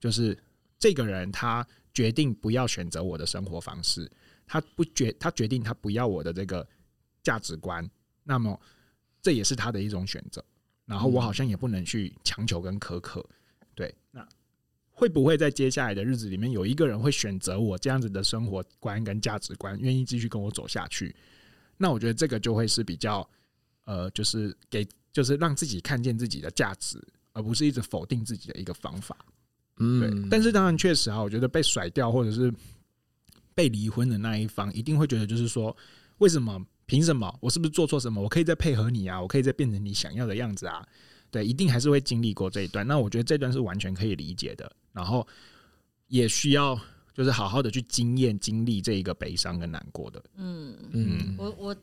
[0.00, 0.34] 就是
[0.78, 1.66] 这个人他。
[1.98, 4.08] 决定不要选择我的生活方式，
[4.46, 6.64] 他不决，他决定他不要我的这个
[7.24, 7.84] 价值观，
[8.22, 8.56] 那么
[9.20, 10.44] 这也是他的一种选择。
[10.86, 13.28] 然后我好像也不能去强求跟苛刻，
[13.74, 13.92] 对。
[14.12, 14.24] 那
[14.90, 21.12] 会不会在接下来的日子里面有一个人会选择我这样子的生活观跟价值观，愿意继续跟我走下去？
[21.76, 23.28] 那我觉得这个就会是比较
[23.86, 26.96] 呃，就是给，就是让自己看见自己的价值，
[27.32, 29.16] 而不是一直否定自己的一个方法。
[29.78, 32.52] 嗯，对，但是当然确实啊，我觉得被甩掉或者是
[33.54, 35.76] 被离婚的那一方，一定会觉得就是说，
[36.18, 37.32] 为什么凭什么？
[37.40, 38.20] 我是不是做错什么？
[38.20, 40.86] 我可以再配合你啊，我可以再变成你想要的样子啊。
[41.30, 42.86] 对，一定还是会经历过这一段。
[42.86, 45.26] 那我觉得这段是完全可以理解的，然后
[46.06, 46.74] 也需要
[47.12, 50.24] 就是好好的去经验、经历这一个悲伤跟难过的。
[50.36, 51.76] 嗯嗯，我我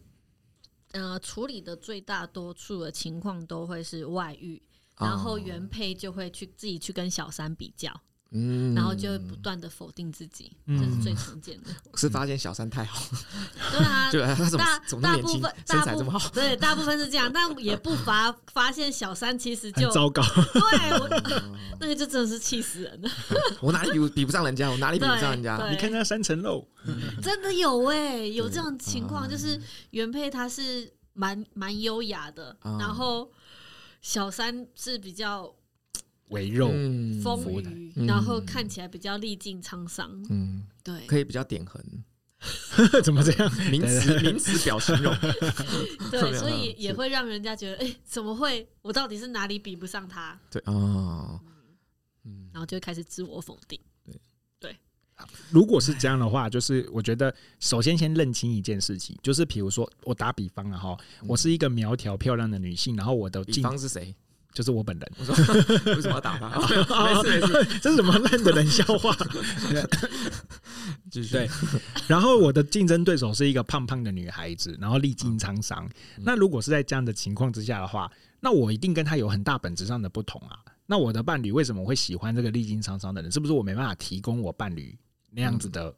[0.94, 4.60] 呃处理的最大多数的情况都会是外遇，
[4.98, 7.92] 然后原配就会去自己去跟小三比较。
[8.32, 11.70] 嗯，然后就会不断的否定自己，这、嗯、是最常见的。
[11.96, 13.00] 是发现小三太好，
[13.72, 16.30] 对啊，对啊，他怎么大怎么那么年轻，身材这么好？
[16.34, 20.22] 对，大部分是这样，但也不乏发现小三其实就糟糕。
[20.54, 21.08] 对，我
[21.80, 23.10] 那个就真的是气死人了。
[23.62, 24.70] 我哪里比比不上人家？
[24.70, 25.70] 我哪里比不上人家？
[25.70, 26.68] 你看他三层肉，
[27.22, 29.58] 真的有哎、欸，有这种情况，就是
[29.92, 33.32] 原配他是蛮蛮优雅的，然后
[34.06, 35.52] 小三是比较。
[36.30, 36.70] 微肉
[37.24, 40.12] 丰腴，然后看起来比较历尽沧桑。
[40.30, 41.80] 嗯，对，可以比较点横。
[43.04, 43.52] 怎么这样？
[43.70, 45.16] 名词 名词表形容。
[46.12, 48.68] 对，所以也会让人家觉得，哎，怎么会？
[48.82, 50.40] 我到底是哪里比不上他？
[50.50, 51.40] 对哦，
[52.24, 53.80] 嗯，然后就会开始自我否定。
[55.50, 60.98] 如果是这样的话，就是我觉得首先先认清一件事情，就是比如说我打比方了哈，
[61.28, 64.14] 我是一个苗条漂亮的女性，然后我的比方是谁？
[64.54, 65.36] 就是我本人，我说
[65.96, 66.48] 为什么要打他？
[66.64, 69.14] 没事没事，这是什么烂的冷笑话？
[71.12, 71.50] 对。
[72.08, 75.90] 然后我的竞争对手是一个胖胖的女孩子，然后历经沧桑。
[76.20, 78.10] 那如果是在这样的情况之下的话，
[78.40, 80.58] 那我一定跟她有很大本质上的不同啊。
[80.86, 83.30] 那我的伴侣为什么会喜欢这个历经沧桑的人？
[83.30, 84.98] 是不是我没办法提供我伴侣
[85.36, 85.96] 那样子的？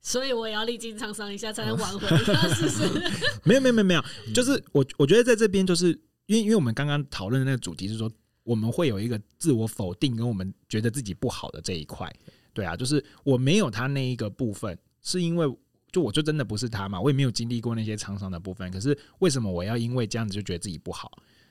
[0.00, 2.08] 所以我也要历经沧桑一下才能挽回，
[2.54, 3.02] 是不是？
[3.44, 5.98] 没有没有没有没有，就是我我觉得在这边就是。
[6.26, 8.08] 因为，因为我们刚刚讨论的那个主题是说，
[8.44, 12.08] 我们会有一个自我否定，跟我们觉得自己不好的这一块，
[12.54, 15.44] 对啊，就是我没有他那一个部分，是因为
[15.90, 18.70] 就我就真的不是他嘛，我也没有经历过那些沧桑的部分。
[18.70, 21.10] 可是为什么我要因为这样子就觉得自己不好？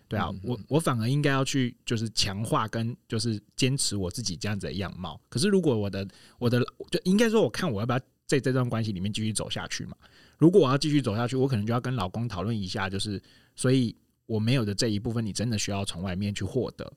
[0.09, 5.21] 对啊，我我反而应该要去就是强化跟就是坚持我自己这样子的样貌。
[5.29, 6.05] 可是如果我的
[6.37, 6.59] 我的
[6.91, 9.95] 就应该说，我看我要不要在这段关系里面继续走下去嘛？
[10.37, 13.21] 如果我要继续走下去，我可能就要跟老公讨论一下，就是
[13.55, 13.95] 所以。
[14.29, 16.93] 我没有的这一部分，你真的需要从外面去获得。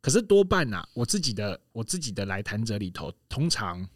[0.00, 3.86] 可是多半呐、啊，我自己的我自己的来谈者里头，通常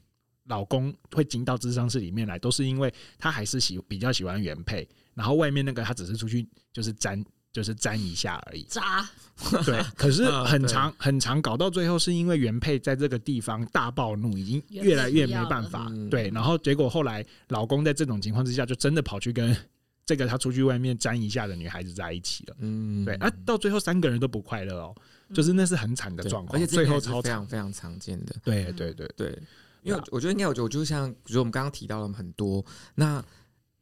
[0.49, 8.62] 老公会进到智商室里面来，都是因为他还是喜比较喜欢原配，然后外面那个他只是出去就是沾就是沾一下而已。
[8.64, 9.09] 渣，
[9.64, 9.82] 对。
[9.96, 15.90] 可是很长很长搞到最后，是因为原配在这个地方大暴怒，已经越来越没办法。
[16.11, 19.57] 对，然后结果后来老公在这种情况之下，就真的跑去跟。
[20.07, 24.94] 这个他出去外面沾一下的女孩子在一起了，嗯，对啊，到最后三个人都不快乐哦，
[25.32, 29.38] 就是那是很惨的状况，而且最后超非常非常常见的，对对对对，
[29.82, 32.62] 因为我觉得应该，我觉得就像，比如我们刚刚提到了很多，
[32.94, 33.24] 那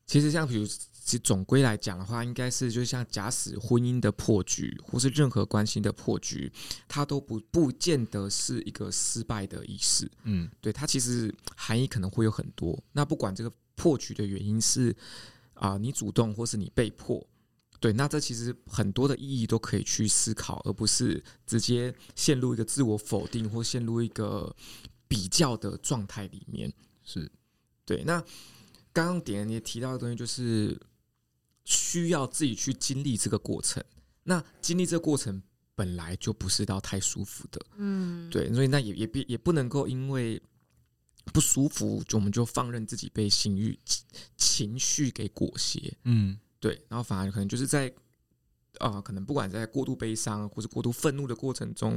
[0.07, 0.65] 其实像比如，
[1.05, 6.53] 其实总归来讲的话，应该是就像假使婚姻的破局，或是任何关系的破局，
[6.87, 14.97] 它都不不见得是一个失败的意思，嗯，对，它其实含义可能会有很多，那不管这个破局的原因是。
[15.55, 17.25] 啊，你主动或是你被迫，
[17.79, 24.53] 对，那这其实很多的意义都可以去思考，而不是直接陷入一个自我否定或陷入一个
[25.07, 26.73] 比较的状态里面。
[27.05, 27.31] 是，
[27.85, 28.03] 对。
[28.03, 28.21] 那
[28.93, 30.77] 刚刚点你也提到的东西，就是
[31.65, 33.83] 需要自己去经历这个过程。
[34.25, 35.43] 那经历这个过程
[35.75, 38.53] 本来就不是到太舒服的，嗯，对。
[38.53, 40.43] 所以那也也也不能够因为。
[41.27, 43.79] 不舒服，就我们就放任自己被性欲
[44.37, 47.87] 情绪给裹挟，嗯，对，然后反而可能就是在
[48.79, 51.97] 啊、呃，可能不管在过度悲伤或者过度愤怒的过程中，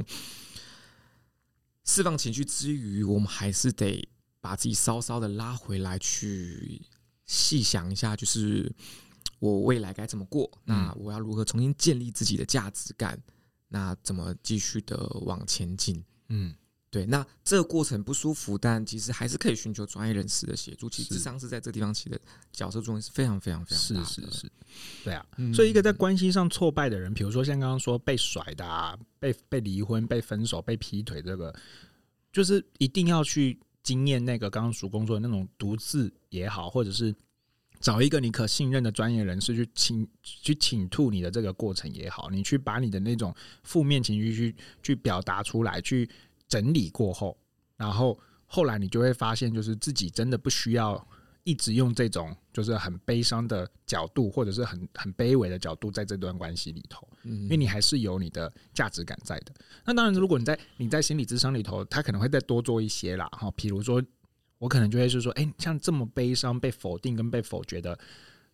[1.82, 4.08] 释放情绪之余，我们还是得
[4.40, 6.80] 把自己稍稍的拉回来，去
[7.24, 8.72] 细想一下，就是
[9.38, 13.20] 我未来该怎么过，嗯、那我要如何重新建立自己的价值感，
[13.68, 16.54] 那怎么继续的往前进，嗯。
[16.88, 20.88] 对，那这个过程不舒服，但其实还是可以寻求专业人士的协助。
[20.88, 22.18] 其实智商是在这个地方起的
[22.52, 24.06] 角色作用是非常非常非常大的。
[24.06, 24.52] 是是是，
[25.04, 25.26] 对啊。
[25.52, 31.54] 所以一个在关系上挫败的人，比如说像刚刚说被甩的啊，被被离婚、被分手、被劈腿，这个
[32.32, 37.14] 就是一定要去经验那个刚刚叔公说的那种独自也好，或者是
[37.80, 46.08] 找一个你可信任的专业人士去倾去倾吐你的这个过程也好，你去把你的那种负面情绪去去表达出来，去。
[46.48, 47.36] 整理过后，
[47.76, 48.16] 然后
[48.46, 51.04] 后来你就会发现，就是自己真的不需要
[51.42, 59.52] 一直用这种就是很悲伤的角度，或者是很很卑微的角度在这段关系里头，因为你还是有你的价值感在的。
[59.84, 64.00] 那当然，如果你在你在心理咨商里头，他可能会再多做一些啦，哈，比如说
[64.58, 67.98] 我可能就会是说，哎，像这么悲伤、被否定跟被否决的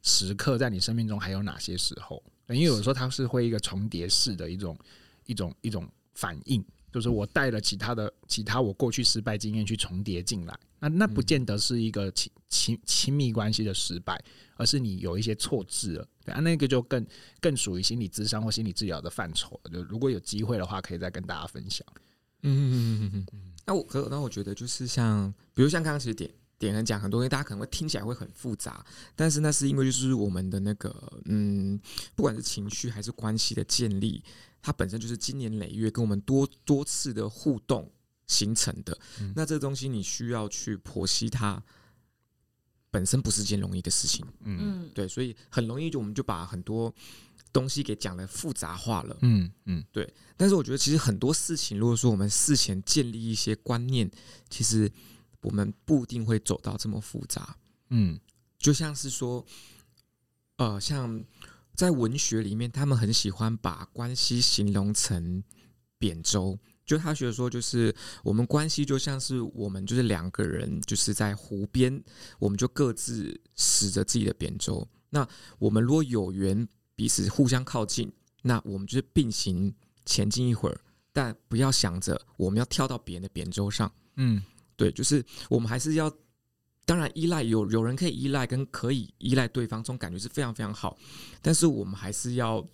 [0.02, 2.22] 时刻在你生命中还有哪些时候？
[2.48, 4.76] 因为有的时候它是会一个重叠式的一种
[5.26, 14.22] 一种一种反应，就是我带了其他的其他我过去失败经验去重叠进来，那那不见得是一个亲亲亲密关系的失败，
[14.56, 17.06] 而是你有一些错置了，对啊，那个就更
[17.40, 19.58] 更属于心理咨商或心理治疗的范畴。
[19.72, 21.86] 就如果有机会的话，可以再跟大家分享。
[22.42, 23.51] 嗯嗯嗯嗯嗯。
[23.64, 26.30] 那我可那我觉得就是像，比如像刚刚其实点。
[26.58, 28.86] 点很讲很多东西，大家可能会听起来会很复杂，
[29.16, 31.76] 但是那是因为就是我们的那个嗯，
[32.14, 34.22] 不管是情绪还是关系的建立，
[34.62, 37.90] 它本身就是经年累月跟我们多多次的互动
[38.28, 38.96] 形成的。
[39.20, 41.60] 嗯、那这个东西你需要去剖析它，
[42.92, 44.24] 本身不是件容易的事情。
[44.44, 46.94] 嗯，对，所以很容易就我们就把很多
[47.52, 49.16] 东西给讲的复杂化了。
[49.22, 50.12] 嗯嗯，对。
[50.36, 54.10] 但是我觉得其实很多事情，如果说我们事前建立一些观念，
[54.48, 54.90] 其实。
[55.44, 57.56] 我们不一定会走到这么复杂，
[57.88, 58.16] 嗯，
[58.60, 59.44] 就像是说，
[60.56, 61.20] 呃，像
[61.74, 65.42] 在文学里面，他们很喜欢把关系形容成
[65.98, 67.92] 扁舟，就他觉得说，就是
[68.22, 72.00] 我们关系就像是我们就是两个人，就是在湖边，
[72.38, 74.88] 我们就各自驶着自己的扁舟。
[75.10, 75.28] 那
[75.58, 78.12] 我们如果有缘彼此互相靠近，
[78.42, 79.74] 那我们就是并行
[80.04, 80.80] 前进一会儿，
[81.12, 84.42] 但不要想着我们要跳到别人的扁舟上，嗯。
[84.74, 86.10] 对，就是我们还是要，
[86.84, 90.98] 当然依赖有有人可以依赖跟可以依赖对方，这种感觉是非常非常好。
[91.40, 92.66] 但是我们还是要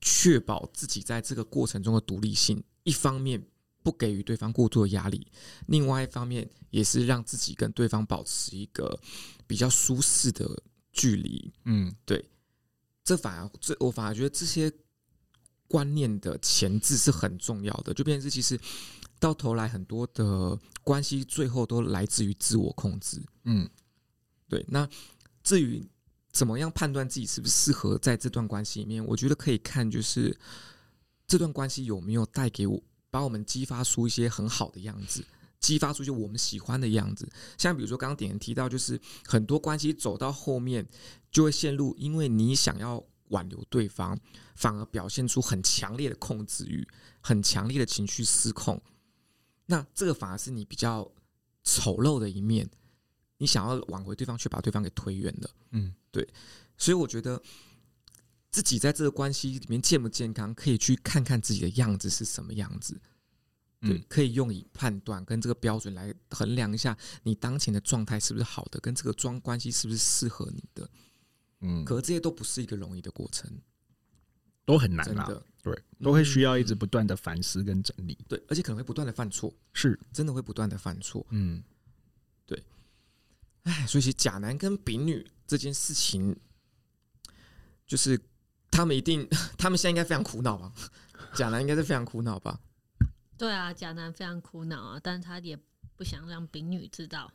[0.00, 3.40] 确保自己在这个过程中的独立性，一方面
[3.84, 5.24] 不给予对方过多的压力，
[5.66, 8.98] 另外一方面也是让自己跟对方保持一个
[9.46, 11.52] 比较舒适的距离。
[11.66, 12.24] 嗯，对，
[13.04, 14.72] 这反而这我反而觉得这些
[15.68, 18.58] 观念的前置是很重要的，就变成是其实。
[19.18, 23.22] 到头来，很多的关系最后都来自于自我控制。
[23.44, 23.70] 嗯，
[24.48, 24.66] 对。
[24.68, 24.88] 那
[25.44, 25.80] 至于
[26.32, 30.36] 怎么样判断自己是不是适合在这段关系里面，我觉得可以看就是
[31.28, 32.82] 这段关系有没有带给我，
[33.12, 35.24] 把我们激发出一些很好的样子，
[35.62, 37.26] 激发出就我们喜欢的样子。
[37.56, 40.86] 像比如说刚刚点人提到，就是很多关系走到后面
[41.30, 44.18] 就会陷入，因为你想要挽留对方，
[44.56, 46.86] 反而表现出很强烈的控制欲，
[47.22, 48.78] 很强烈的情绪失控。
[49.66, 51.10] 那这个反而是你比较
[51.62, 52.68] 丑陋的一面，
[53.38, 55.50] 你想要挽回对方，却把对方给推远了。
[55.70, 56.28] 嗯，对，
[56.76, 57.40] 所以我觉得
[58.50, 63.00] 自己在这个关系里面健不健康，可以去看看自己的样子是什么样子。
[63.82, 70.88] 对，可以用以判断跟这个标准来衡量一下你当前的状态是不是好的，跟这个装关系是不是适合你的。
[71.60, 73.50] 嗯，可是这些都不是一个容易的过程。
[74.64, 75.26] 都很难啊，
[75.60, 79.98] 对，都会需要一直不断的反思跟整理，对，而且可能会不断的犯错，是。
[80.12, 81.60] 真的会不断的犯错，嗯，
[82.46, 82.62] 对，
[83.64, 86.36] 哎，所以其实甲男跟丙女这件事情，
[87.84, 88.18] 就是
[88.70, 89.28] 他们一定，
[89.58, 90.72] 他们现在应该非常苦恼吧？
[91.34, 92.60] 甲男应该是非常苦恼吧？
[93.36, 95.58] 对啊，甲男非常苦恼啊，但是他也
[95.96, 97.32] 不想让丙女知道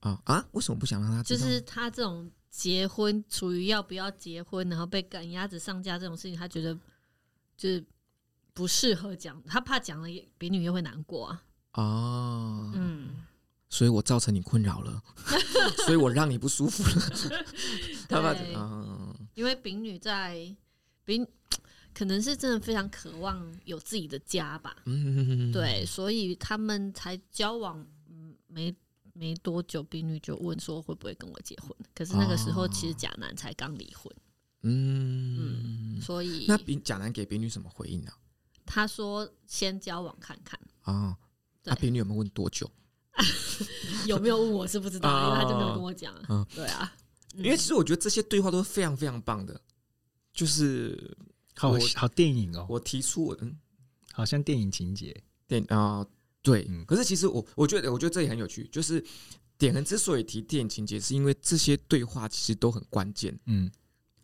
[0.00, 0.46] 啊啊？
[0.52, 1.40] 为什么不想让他知道？
[1.40, 2.30] 就是他这种。
[2.50, 6.74] 结婚处于要不要结婚，然后被赶鸭子上架这种事情，他觉得
[7.58, 7.84] 就是
[8.54, 11.42] 不适合讲，他怕讲了丙女又会难过啊。
[11.74, 13.10] 哦，嗯，
[13.68, 15.00] 所以我造成你困扰了，
[15.84, 17.36] 所以我让你不舒服了。
[18.08, 18.34] 他怕
[19.34, 20.56] 因为丙女在
[21.04, 21.24] 丙
[21.98, 24.76] 可能是真的非常渴望有自己的家吧。
[24.84, 28.72] 嗯，对，所以他们才交往，嗯，没。
[29.14, 31.76] 没多久，冰女就问说会不会跟我结婚？
[31.92, 34.14] 可是那个时候，其实贾男才刚离婚。
[34.62, 38.12] 嗯，嗯，所以那丙甲男给冰女什么回应呢？
[38.64, 40.56] 他说先交往看看。
[40.82, 41.18] 啊，
[41.64, 42.70] 那冰女有没有问多久？
[44.06, 46.14] 有没有问我是不知道，因为他就没有跟我讲。
[46.28, 46.94] 嗯，对啊，
[47.34, 49.60] 因为其实我觉得这些对话都是非常非常棒的，
[50.32, 51.18] 就是
[51.58, 52.66] 好好电影哦。
[52.70, 53.56] 我提出，嗯，
[54.12, 56.06] 好像电影情节，电啊。
[56.40, 58.66] 对，可是其实我我觉得，我觉得这也很有趣。
[58.68, 59.04] 就是
[59.58, 63.38] 点人之所以提电影情节，是因为这些对话其实都很关键。
[63.46, 63.70] 嗯，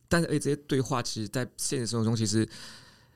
[0.09, 2.49] 但是而且这些对话其实，在现实生活中其实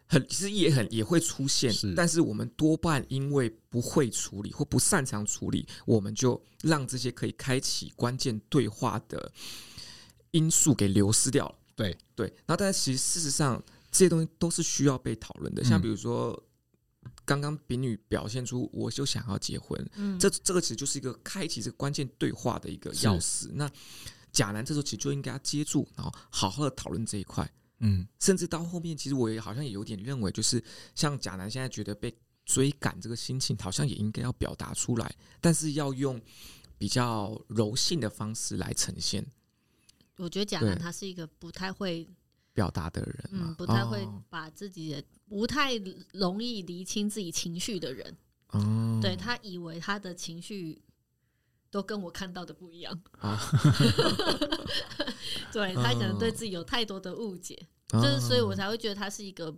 [0.09, 1.73] 很其实也很也会出现。
[1.97, 9.33] 但是我们多半因为不会处理或不擅长处理，我们就让这些可以开启关键对话的
[10.33, 11.55] 因素给流失掉了。
[11.77, 15.65] 对对，然后但是其实事实上，这些东西都是需要被讨论的。
[15.65, 16.43] 像比如说。
[17.25, 23.51] 刚刚丙女表现出我就想要结婚，嗯，这这个其实就是一个开启这个关键对话的一个钥匙。
[23.53, 23.71] 那
[24.33, 30.63] 贾男这时候其实就应该要接住，然后好好的讨论这一块，嗯，甚至到后面，其实我也好像也有点认为，就是
[30.95, 32.15] 像贾男现在觉得被
[32.47, 36.21] 追赶这个心情，好像也应该要表达出来，但是要用
[36.79, 39.25] 比较柔性的方式来呈现。
[40.17, 42.09] 我觉得贾男他是一个不太会
[42.59, 45.77] 表达的人，嗯，不太会把自己的，不太
[46.13, 48.17] 容易厘清自己情绪的人。
[48.49, 50.83] 哦，对，他以为他的情绪
[51.71, 53.39] 都跟我看到的不一样啊，
[55.55, 57.55] 对，他可能对自己有太多的误解，
[57.91, 59.55] 就是所以我才会觉得他是一个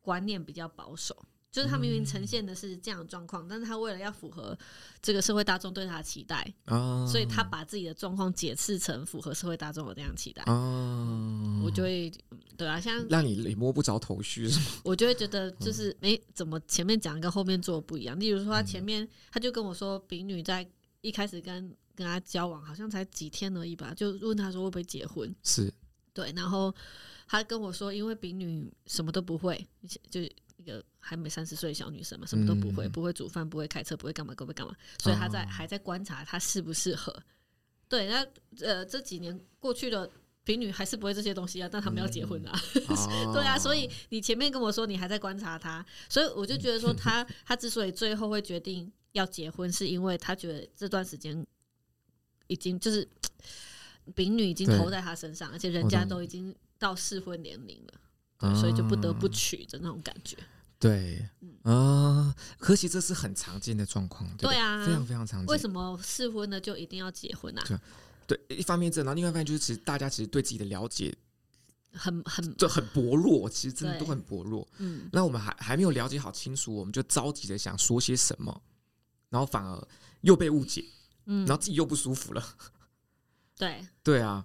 [0.00, 1.14] 观念比较保守。
[1.54, 4.58] 就是他明明呈现的是这样的状况，但是他为了要符合
[5.00, 6.52] 这个社会大众对他的期待，
[7.08, 10.42] 所以他把自己的状况解释成符合社会大众的这样期待。
[11.62, 12.12] 我就会
[12.56, 14.66] 对啊，像让你摸不着头绪是吗？
[14.82, 18.18] 我就会觉得就是哎，怎么前面讲跟后面做的不一样？
[18.18, 20.68] 例如说他前面他就跟我说，丙女在
[21.02, 25.32] 一开始跟跟他交往好像才几天而已吧，就问他说会不会结婚？
[25.44, 25.72] 是
[26.12, 26.74] 对，然后
[27.28, 29.64] 他跟我说，因为丙女什么都不会，
[30.10, 30.20] 就。
[30.64, 37.14] 一个还没三十岁的小女生嘛，什么都不会，不会煮饭，不会开车，不会干嘛，不会干嘛，所以她在还在观察她适不适合。
[37.86, 38.26] 对，那
[38.64, 40.08] 呃这几年过去了，
[40.42, 42.58] 丙女还是不会这些东西啊，但他们要结婚啊，
[43.34, 51.46] 对啊，所以你前面跟我说你还在观察她，所以我就觉得说她她之所以最后会决定要结婚，是因为她觉得这段时间
[52.46, 53.06] 已经就是
[54.14, 58.00] 丙女已经投在她身上，而且人家都已经到适婚年龄了。
[58.60, 60.36] 所以就不得不娶的那种感觉。
[60.78, 61.28] 对，
[61.62, 64.28] 啊，可惜这是很常见的状况。
[64.36, 65.46] 对啊，非常非常常见。
[65.46, 67.80] 为什么适婚呢就一定要结婚啊？
[68.26, 71.14] 对，一方面这，然后另外一方面就是，其实大家其实对自己的了解
[71.92, 74.66] 很很就很薄弱，其实真的都很薄弱。
[74.78, 78.62] 嗯，那我们还还没有了解好清楚，我们就着急的想说些什么，
[79.30, 79.88] 然后反而
[80.22, 80.84] 又被误解，
[81.26, 82.44] 嗯，然后自己又不舒服了。
[83.56, 84.44] 对， 对啊，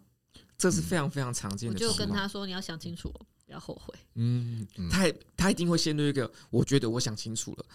[0.57, 1.73] 这是非常非常常见的。
[1.73, 3.13] 我就跟他说，你要想清楚。
[3.49, 3.91] 不要后悔。
[4.13, 7.65] 嗯，他他一定会陷入一个，我觉得我想清楚了，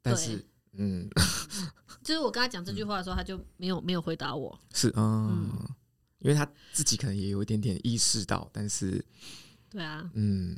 [0.00, 0.42] 但是，
[0.74, 1.10] 嗯，
[2.00, 4.56] 就是我跟他讲这句话的时候，他就没有没有回答我。
[4.72, 5.50] 是啊，嗯，
[6.20, 9.04] 因为他自己可能也有一点点意识到，但是，
[9.68, 10.56] 对啊，嗯，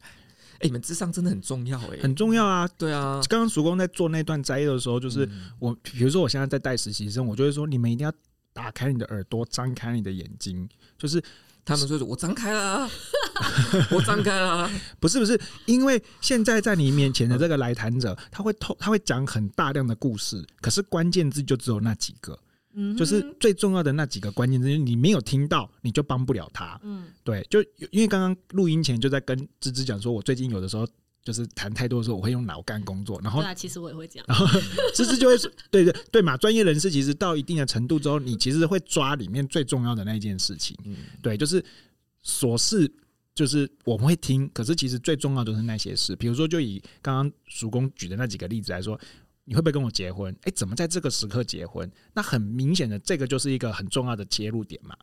[0.00, 3.20] 哎，你们智商真的很重要，哎，很重要啊，对啊。
[3.28, 8.10] 刚刚曙光在做那段摘要的时候，就是我，比如说我现在在带实习生，我就会说，你们一定要
[8.54, 10.66] 打开你的耳朵，张开你的眼睛，
[10.96, 11.22] 就是。
[11.64, 12.88] 他们说：“我张开了，
[13.90, 14.70] 我张开了。”
[15.00, 22.38] 不是不是，因为现在在你面前的这个来谈者，他会透，他会讲很大量的故事，可是关键字就只有那几个，
[22.74, 26.78] 嗯，就是最重要的那几个关键字，你没有听到，你就帮不了他。
[26.82, 30.86] 嗯，对，就因为刚刚录音前就在跟芝芝讲说，我最近有的时候。
[31.24, 34.46] 就是谈太多的时候，我会用脑干工作，然后对啊，其实我也会讲，然后
[34.96, 41.62] 芝芝就会说，对对对嘛，专业人士其实到一定的程度之后，你其实会抓里面最重要的那一件事情，嗯，对，就是
[42.24, 42.90] 琐事，
[43.38, 49.00] 就是我们会听，可是其实最重要的是那些事，比如说就以刚刚叔公举的那几个例子来说，
[49.44, 50.36] 你会不会跟我结婚？
[50.42, 51.88] 哎，怎么在这个时刻结婚？
[52.12, 54.96] 那很明显的，这个就是一个很重要的切入点嘛。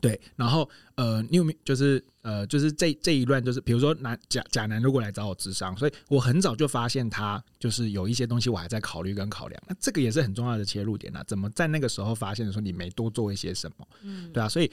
[0.00, 11.24] 对，然后呃，你有没有就是呃，就是这这一段，就是比如说男贾贾男如果来找我咨商，所以我很早就发现他就是有一些东西我还在考虑跟考量，那这个也是很重要的切入点啊。
[11.26, 13.88] 怎么在那个时候发现的时候，你没多做一些什么？
[14.02, 14.70] 嗯，对啊，所以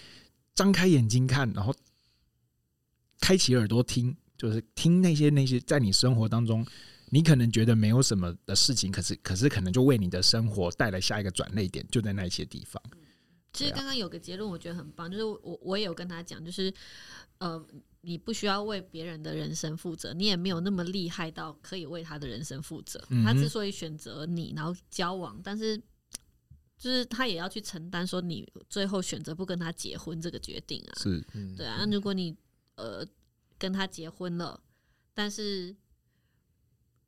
[0.54, 1.74] 张开眼睛看，然后
[3.24, 6.66] 开启耳朵听，就是听那些那些在你生活当中，
[7.10, 12.84] 你可能觉得没有什么的事情，可是可是可能就为你的生活带来下一个转捩点，就在那些地方。
[13.54, 16.74] 其实刚刚有个结论，我觉得很棒，就是我我也有跟他讲，就是
[17.38, 17.66] 呃，
[18.02, 23.00] 你不需要为别人的人生负责，你也没有那么厉害到可以为他的人生负责。
[23.24, 25.78] 他之所以选择你，然后交往，但是
[26.78, 30.92] 就是他也要去承担说你最后选择不跟他结婚这个决定啊。
[31.00, 31.78] 是，对啊。
[31.80, 32.36] 那如果你
[32.76, 33.06] 呃
[33.58, 34.60] 跟他结婚了，
[35.14, 35.76] 但是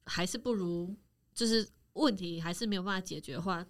[0.05, 0.95] 还是不如，
[1.34, 3.66] 就是问题还是没有办法解决的话，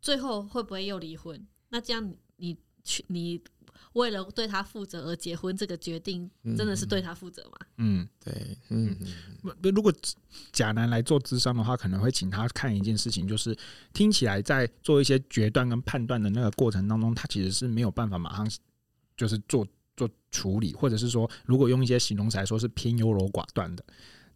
[0.00, 1.46] 最后会不会又离婚？
[1.70, 3.42] 那这样，你去你
[3.94, 7.66] 为了对他负责而结婚，这个决定真的是对他负责吗？
[7.78, 8.96] 嗯，对，嗯
[9.42, 9.72] 嗯。
[9.74, 9.92] 如果
[10.52, 13.56] 贾男来做智商的话，可能会请他看一件事情，就是
[13.92, 18.48] 听起来在做一些决断跟判断的那个过程当中，他其实是没有办法马上
[19.16, 19.66] 就是做
[19.98, 23.84] 做处理，或者是说，如果用一些形容词来说，是偏优柔寡断的。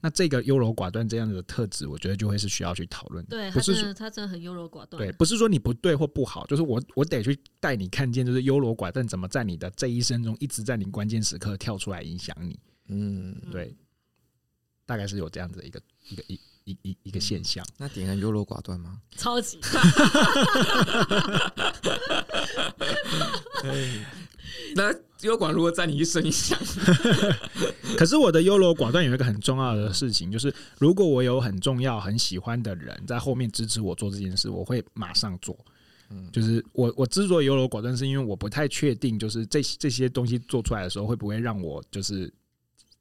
[0.05, 3.37] 那这个优柔寡断这样子的特质，我觉得就会是需要去讨论的。
[3.37, 4.99] 对，不是说他真的很优柔寡断。
[5.01, 12.59] 对，不是说你不对或不好，就是我我得去带你看见，就是优柔寡断怎么在你的这一生中一直在你关键时刻跳出来影响你。
[12.89, 13.73] 嗯，对，
[14.85, 17.65] 大概是有这样子的一个一个一一一一个现象。
[17.79, 18.99] 那点很优柔寡断吗？
[19.17, 19.59] 超级。
[24.75, 26.59] 那优柔寡断如果在你一生一想，
[27.97, 35.57] 可是我的优柔寡断有一个很重要的事情，就是如果我有很重要、很喜欢的人在后面支持我做这件事，我会马上做。
[36.31, 42.31] 就是我我之所以优柔寡断，是因为我不太确定，就是这这些东西做出来的时候，会不会让我就是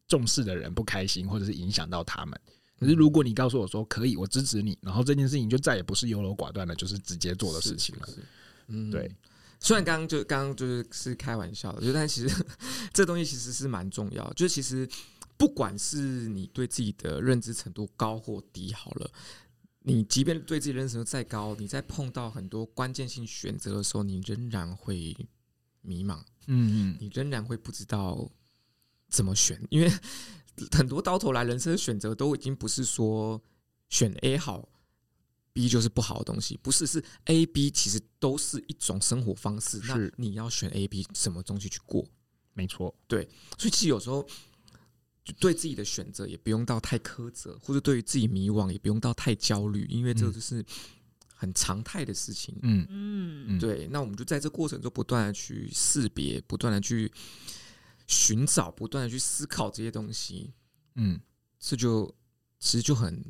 [0.07, 2.39] 重视的人不开心，或者是影响到他们。
[2.81, 8.09] 可是如果你告诉我说可以，我支持你，然后这件事情就再也不是优柔寡断了，就是直接做的事情了。
[8.69, 9.15] 嗯，对。
[9.59, 12.45] 虽然刚刚就刚刚就是是开玩笑的，就但其实
[12.91, 14.33] 这东西其实是蛮重要。
[14.33, 14.89] 就其实
[15.37, 19.11] 不管是你对自己的认知程度高或低，好了。
[19.83, 25.15] 你即便对自己认识再高，你在碰到很多关键性选择的时候，你仍然会
[25.81, 26.19] 迷茫。
[26.47, 28.29] 嗯嗯，你仍然会不知道
[29.09, 29.91] 怎么选，因为
[30.71, 33.41] 很多到头来人生的选择都已经不是说
[33.89, 34.67] 选 A 好
[35.53, 39.81] ，B 就是不好的东西，不是，是 A、B 其实都是一种生活方式。
[39.87, 42.05] 那你要选 A、B 什么东西去过？
[42.53, 43.27] 没错，对，
[43.57, 44.27] 所以其实有时候。
[45.23, 50.65] 就对自己的选择也不用到太苛责，或者对于自己迷惘也不用到太焦虑，因为这就是
[51.35, 52.57] 很常态的事情。
[52.63, 53.87] 嗯嗯，对。
[53.91, 57.09] 那我们就在这过程中不断的去识别，不断的去
[58.11, 60.53] 寻找，不断的去思考这些东西。
[60.95, 61.19] 嗯，
[61.57, 62.13] 这就
[62.59, 63.23] 其实就很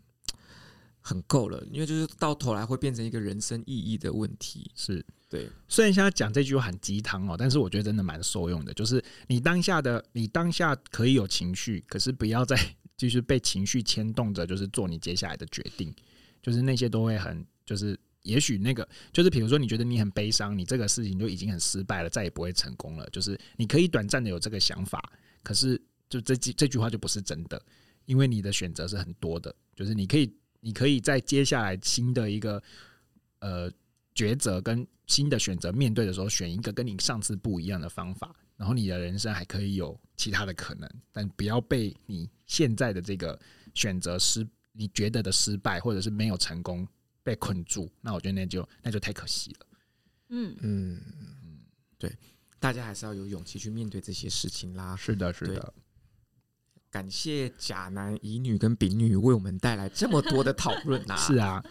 [1.00, 4.72] 很够了，因为就是到头来会变成一个人生意义的问题。
[4.76, 5.06] 是。
[5.30, 8.74] 对，虽然现在讲这句话很鸡汤哦，但是我觉得真的蛮受用的。
[8.74, 12.58] 就是你当下的，你当下可以有情绪，可是不要再
[12.98, 15.96] 继续被情绪牵动着，就是做你接下来的决定。
[16.42, 23.10] 就是那些都会很，就是也许那个，就是比如说你觉得你很悲伤，你这个事情就已经很失败了，再也不会成功了。
[23.12, 25.12] 就是你可以短暂的有这个想法，
[25.44, 27.62] 可是就这句这句话就不是真的，
[28.06, 29.56] 因为你的选择是很多的。
[29.76, 32.62] 就是你可以，你可以在接下来新的一个
[33.40, 33.72] 呃。
[34.14, 43.40] 抉择跟新的选择面对的时候，选一个跟你上次不一样的方法，然后你的人生还可以有其他的可能，但不要被你现在的这个
[43.74, 46.86] 选择失，你觉得的失败或者是没有成功
[47.24, 49.66] 被困住，那我觉得那就那就太可惜了。
[50.30, 51.02] 嗯嗯
[51.44, 51.60] 嗯，
[51.98, 52.16] 对，
[52.60, 54.96] 大家还是要有勇气去面对这些事情啦。
[54.96, 55.74] 是的，是的。
[56.90, 61.16] 感谢甲男乙女跟丙女为我们带来这么多的讨论啊！
[61.20, 61.64] 是啊。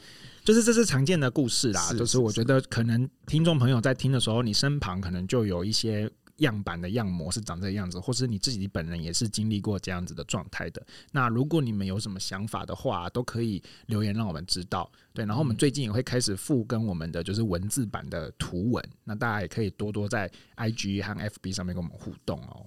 [0.43, 6.11] 就是这是常见的故事啦，就是我觉得可能听众朋友在听的时候，你身旁可能就有一些
[6.41, 10.85] 样板的样模是长这个样子，或是你自己本人也是经历过这样子的状态的。
[11.13, 14.91] 那如果你们有什么想法的话，都可以留言让我们知道。
[15.15, 22.67] 对，然后我们最近也会开始复跟我们的就是文字版的图文，那大家也可以多多在 IG 和 FB 上面跟我们互动哦。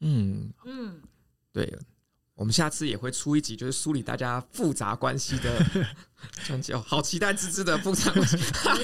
[0.00, 1.00] 嗯嗯，
[1.52, 1.78] 对。
[2.36, 5.64] 我们下次也会出一集，就是梳理大家复杂关系的
[6.44, 8.36] 专辑哦，好期待芝芝的复杂关系。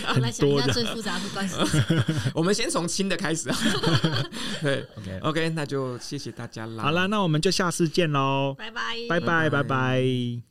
[0.09, 1.57] 我们来想一下最复杂的关系。
[2.33, 3.59] 我们先从轻的开始啊。
[4.63, 6.85] 对， OK OK，那就谢谢大家啦。
[6.85, 10.43] 好啦，那我们就下次见喽，拜拜，拜拜，拜拜。